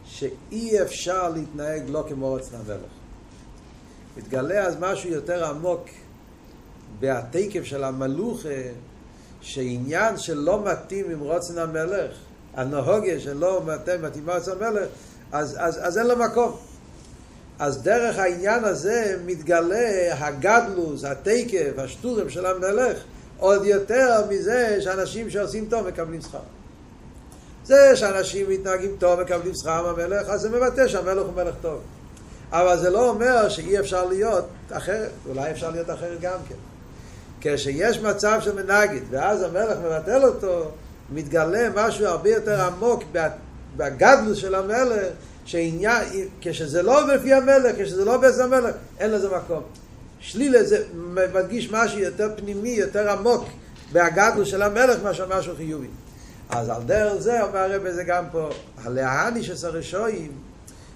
שאי 0.05 0.81
אפשר 0.81 1.29
להתנהג 1.29 1.83
לא 1.89 2.05
כמו 2.09 2.33
רצון 2.33 2.59
המלך. 2.59 2.91
מתגלה 4.17 4.65
אז 4.65 4.75
משהו 4.79 5.09
יותר 5.09 5.45
עמוק 5.45 5.85
בתקף 6.99 7.63
של 7.63 7.83
המלוך 7.83 8.41
שעניין 9.41 10.17
שלא 10.17 10.63
מתאים 10.63 11.11
עם 11.11 11.19
רוצן 11.19 11.57
המלך, 11.57 12.11
הנהוגה 12.55 13.19
שלא 13.19 13.61
מתאים 13.65 14.05
עם 14.05 14.29
רוצן 14.29 14.51
המלך, 14.51 14.87
אז, 15.31 15.57
אז, 15.59 15.79
אז 15.81 15.97
אין 15.97 16.07
לו 16.07 16.15
מקום. 16.15 16.57
אז 17.59 17.83
דרך 17.83 18.17
העניין 18.17 18.63
הזה 18.63 19.17
מתגלה 19.25 20.13
הגדלוס, 20.13 21.03
התקף, 21.03 21.71
השטורם 21.77 22.29
של 22.29 22.45
המלך, 22.45 22.97
עוד 23.37 23.65
יותר 23.65 24.25
מזה 24.29 24.77
שאנשים 24.81 25.29
שעושים 25.29 25.65
טוב 25.69 25.87
מקבלים 25.87 26.21
שכר. 26.21 26.39
זה 27.65 27.95
שאנשים 27.95 28.49
מתנהגים 28.49 28.95
טוב 28.99 29.21
מקבלים 29.21 29.53
שכר 29.55 29.81
מהמלך, 29.85 30.29
אז 30.29 30.41
זה 30.41 30.49
מבטא 30.49 30.87
שהמלך 30.87 31.25
הוא 31.25 31.33
מלך 31.35 31.55
טוב. 31.61 31.79
אבל 32.51 32.77
זה 32.77 32.89
לא 32.89 33.09
אומר 33.09 33.49
שאי 33.49 33.79
אפשר 33.79 34.05
להיות 34.05 34.45
אחרת, 34.71 35.09
אולי 35.29 35.51
אפשר 35.51 35.71
להיות 35.71 35.89
אחרת 35.89 36.21
גם 36.21 36.39
כן. 36.49 36.55
כשיש 37.41 37.99
מצב 37.99 38.39
של 38.41 38.63
מנגד, 38.63 39.01
ואז 39.09 39.41
המלך 39.41 39.77
מבטל 39.85 40.25
אותו, 40.25 40.71
מתגלה 41.11 41.69
משהו 41.75 42.05
הרבה 42.05 42.29
יותר 42.29 42.61
עמוק 42.61 43.03
בגדלוס 43.77 44.37
של 44.37 44.55
המלך, 44.55 45.07
שעניין, 45.45 46.03
כשזה 46.41 46.81
לא 46.81 47.15
בפי 47.15 47.33
המלך, 47.33 47.75
כשזה 47.79 48.05
לא 48.05 48.17
בעזר 48.17 48.43
המלך, 48.43 48.75
אין 48.99 49.11
לזה 49.11 49.29
מקום. 49.37 49.63
שלילה 50.19 50.63
זה 50.63 50.83
מדגיש 50.93 51.71
משהו 51.71 51.99
יותר 51.99 52.29
פנימי, 52.35 52.69
יותר 52.69 53.11
עמוק 53.11 53.45
בהגדלוס 53.91 54.47
של 54.47 54.61
המלך 54.61 55.03
מאשר 55.03 55.37
משהו 55.37 55.55
חיובי. 55.55 55.87
אז 56.49 56.69
על 56.69 56.83
דרך 56.83 57.21
זה 57.21 57.43
אומר 57.43 57.57
הרב 57.57 57.91
זה 57.91 58.03
גם 58.03 58.25
פה, 58.31 58.49
הלהני 58.83 59.43
של 59.43 59.55
שרשויים, 59.55 60.31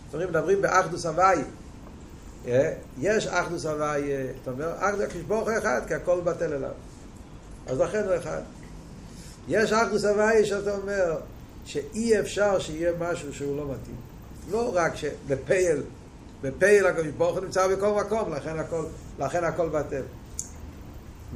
דברים 0.10 0.30
מדברים 0.30 0.62
באחדוס 0.62 1.06
הוואי. 1.06 1.38
יש 2.99 3.28
אחדוס 3.28 3.65
הוואי, 3.65 4.04
אתה 4.41 4.52
אומר, 4.52 4.71
אחדוס 4.80 5.02
הוא 5.28 5.49
אחד, 5.58 5.82
כי 5.88 5.93
הכל 5.93 6.19
בטל 6.23 6.54
אליו. 6.54 6.69
אז 7.67 7.80
לכן 7.80 8.04
הוא 8.08 8.15
אחד. 8.15 8.41
יש 9.47 9.71
אחדוס 9.71 10.06
הוואי 10.06 10.45
שאתה 10.45 10.75
אומר 10.75 11.17
שאי 11.65 12.19
אפשר 12.19 12.60
שיהיה 12.60 12.91
משהו 12.99 13.34
שהוא 13.34 13.58
לא 13.58 13.63
מתאים. 13.63 13.95
לא 14.51 14.71
רק 14.73 14.95
שבפייל, 14.95 15.82
בפייל 16.41 16.86
הקדוש 16.86 17.08
ברוך 17.17 17.38
הוא 17.38 17.45
נמצא 17.45 17.67
בכל 17.67 18.03
מקום, 18.06 18.34
לכן 18.34 18.60
הכל, 18.60 18.86
לכן 19.19 19.43
הכל 19.43 19.69
בטל. 19.69 20.01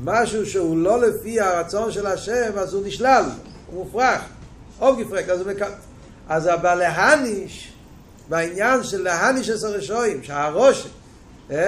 משהו 0.03 0.45
שהוא 0.45 0.77
לא 0.77 1.01
לפי 1.01 1.39
הרצון 1.39 1.91
של 1.91 2.07
השם, 2.07 2.51
אז 2.57 2.73
הוא 2.73 2.87
נשלל, 2.87 3.23
הוא 3.71 3.85
מופרך. 3.85 4.21
אוב 4.79 5.01
גפרק, 5.01 5.29
אז 5.29 5.39
הוא 5.41 5.51
מקבל. 5.51 5.71
אז 6.29 6.45
הבא 6.45 6.75
להניש, 6.75 7.73
בעניין 8.29 8.83
של 8.83 9.03
להניש 9.03 9.49
עשר 9.49 9.67
רשועים, 9.67 10.23
שהראש, 10.23 10.87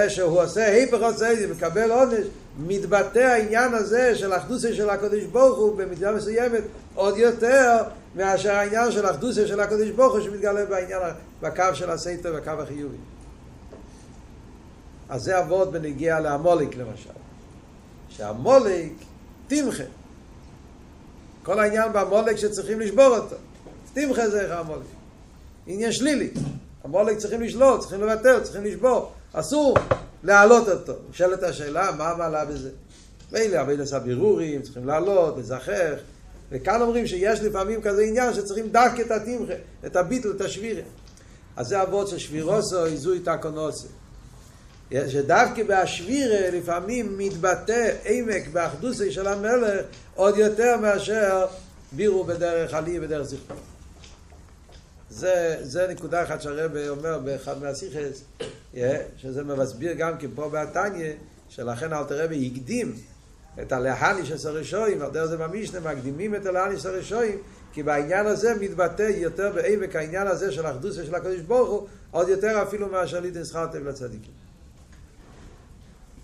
שהוא 0.08 0.42
עושה 0.42 0.66
היפך 0.66 0.98
עושה, 1.00 1.28
מקבל 1.50 1.90
עונש, 1.90 2.26
מתבטא 2.58 3.18
העניין 3.18 3.74
הזה 3.74 4.14
של 4.14 4.32
אחדוסה 4.32 4.74
של 4.74 4.90
הקדוש 4.90 5.24
ברוך 5.24 5.58
הוא 5.58 5.76
במידה 5.76 6.12
מסוימת 6.12 6.62
עוד 6.94 7.16
יותר 7.16 7.76
מאשר 8.14 8.54
העניין 8.54 8.92
של 8.92 9.10
אחדוסה 9.10 9.46
של 9.46 9.60
הקדוש 9.60 9.90
ברוך 9.90 10.12
הוא 10.12 10.20
שמתגלה 10.20 10.64
בעניין, 10.64 11.00
בקו 11.42 11.64
של 11.74 11.90
הסייטר, 11.90 12.36
בקו 12.36 12.50
החיובי. 12.50 12.96
אז 15.08 15.22
זה 15.22 15.38
אבות 15.38 15.72
בנגיע 15.72 16.20
לעמוליק 16.20 16.76
למשל. 16.76 17.10
שהמוליק 18.08 18.92
תמחה. 19.48 19.84
כל 21.42 21.60
העניין 21.60 21.92
בעמוליק 21.92 22.36
שצריכים 22.36 22.80
לשבור 22.80 23.16
אותו. 23.16 23.36
תמחה 23.94 24.28
זה 24.28 24.40
איך 24.40 24.50
המוליק. 24.50 24.86
עניין 25.66 25.92
שלילי. 25.92 26.30
המולק 26.84 27.18
צריכים 27.18 27.40
לשלוט, 27.40 27.80
צריכים 27.80 28.00
לוותר, 28.00 28.40
צריכים 28.40 28.64
לשבור. 28.64 29.12
אסור 29.32 29.74
להעלות 30.24 30.68
אותו. 30.68 30.92
נשאלת 31.10 31.42
השאלה, 31.42 31.90
מה 31.98 32.10
המעלה 32.10 32.44
בזה? 32.44 32.70
מילא, 33.32 33.82
עשה 33.82 33.98
בירורים, 33.98 34.62
צריכים 34.62 34.86
לעלות, 34.86 35.38
לזכח. 35.38 35.98
וכאן 36.50 36.82
אומרים 36.82 37.06
שיש 37.06 37.40
לפעמים 37.40 37.82
כזה 37.82 38.02
עניין 38.02 38.34
שצריכים 38.34 38.68
דק 38.70 38.92
את 39.00 39.10
התמחה, 39.10 39.52
את 39.86 39.96
הביטל, 39.96 40.30
את 40.30 40.40
השבירה. 40.40 40.82
אז 41.56 41.66
זה 41.66 41.82
אבות 41.82 42.08
של 42.08 42.18
שבירוסו, 42.18 42.86
איזוי 42.86 43.20
תקונוסו. 43.20 43.88
שדווקא 45.08 45.62
בהשבירה 45.62 46.50
לפעמים 46.50 47.18
מתבטא 47.18 47.92
עמק 48.04 48.48
באחדוסי 48.52 49.12
של 49.12 49.26
המלך 49.26 49.80
עוד 50.14 50.36
יותר 50.36 50.76
מאשר 50.76 51.46
בירו 51.92 52.24
בדרך 52.24 52.74
עלי 52.74 53.00
בדרך 53.00 53.22
זכרו. 53.22 53.69
זה, 55.10 55.56
זה 55.62 55.86
נקודה 55.88 56.22
אחת 56.22 56.42
שהרבא 56.42 56.88
אומר 56.88 57.18
באחד 57.18 57.62
מהסיכס, 57.62 58.24
שזה 59.16 59.44
מסביר 59.44 59.92
גם 59.92 60.18
כן 60.18 60.28
פה 60.34 60.48
בעתניה, 60.48 61.12
שלכן 61.48 61.92
אלתר 61.92 62.24
רבי 62.24 62.50
הקדים 62.52 62.94
את 63.62 63.72
הלהני 63.72 64.26
של 64.26 64.38
סרשויים, 64.38 65.02
על 65.02 65.10
דרך 65.10 65.26
זה 65.26 65.36
במשנה 65.36 65.80
מקדימים 65.80 66.34
את 66.34 66.46
הלהני 66.46 66.76
של 66.76 66.82
סרשויים, 66.82 67.38
כי 67.72 67.82
בעניין 67.82 68.26
הזה 68.26 68.54
מתבטא 68.60 69.10
יותר 69.16 69.52
בעמק 69.54 69.96
העניין 69.96 70.26
הזה 70.26 70.52
של 70.52 70.66
האחדות 70.66 70.94
של 70.94 71.14
הקדוש 71.14 71.40
ברוך 71.40 71.68
הוא, 71.68 71.86
עוד 72.10 72.28
יותר 72.28 72.62
אפילו 72.62 72.88
מאשר 72.88 73.20
ליתן 73.20 73.44
שכר 73.44 73.66
טוב 73.72 73.88
לצדיקים. 73.88 74.39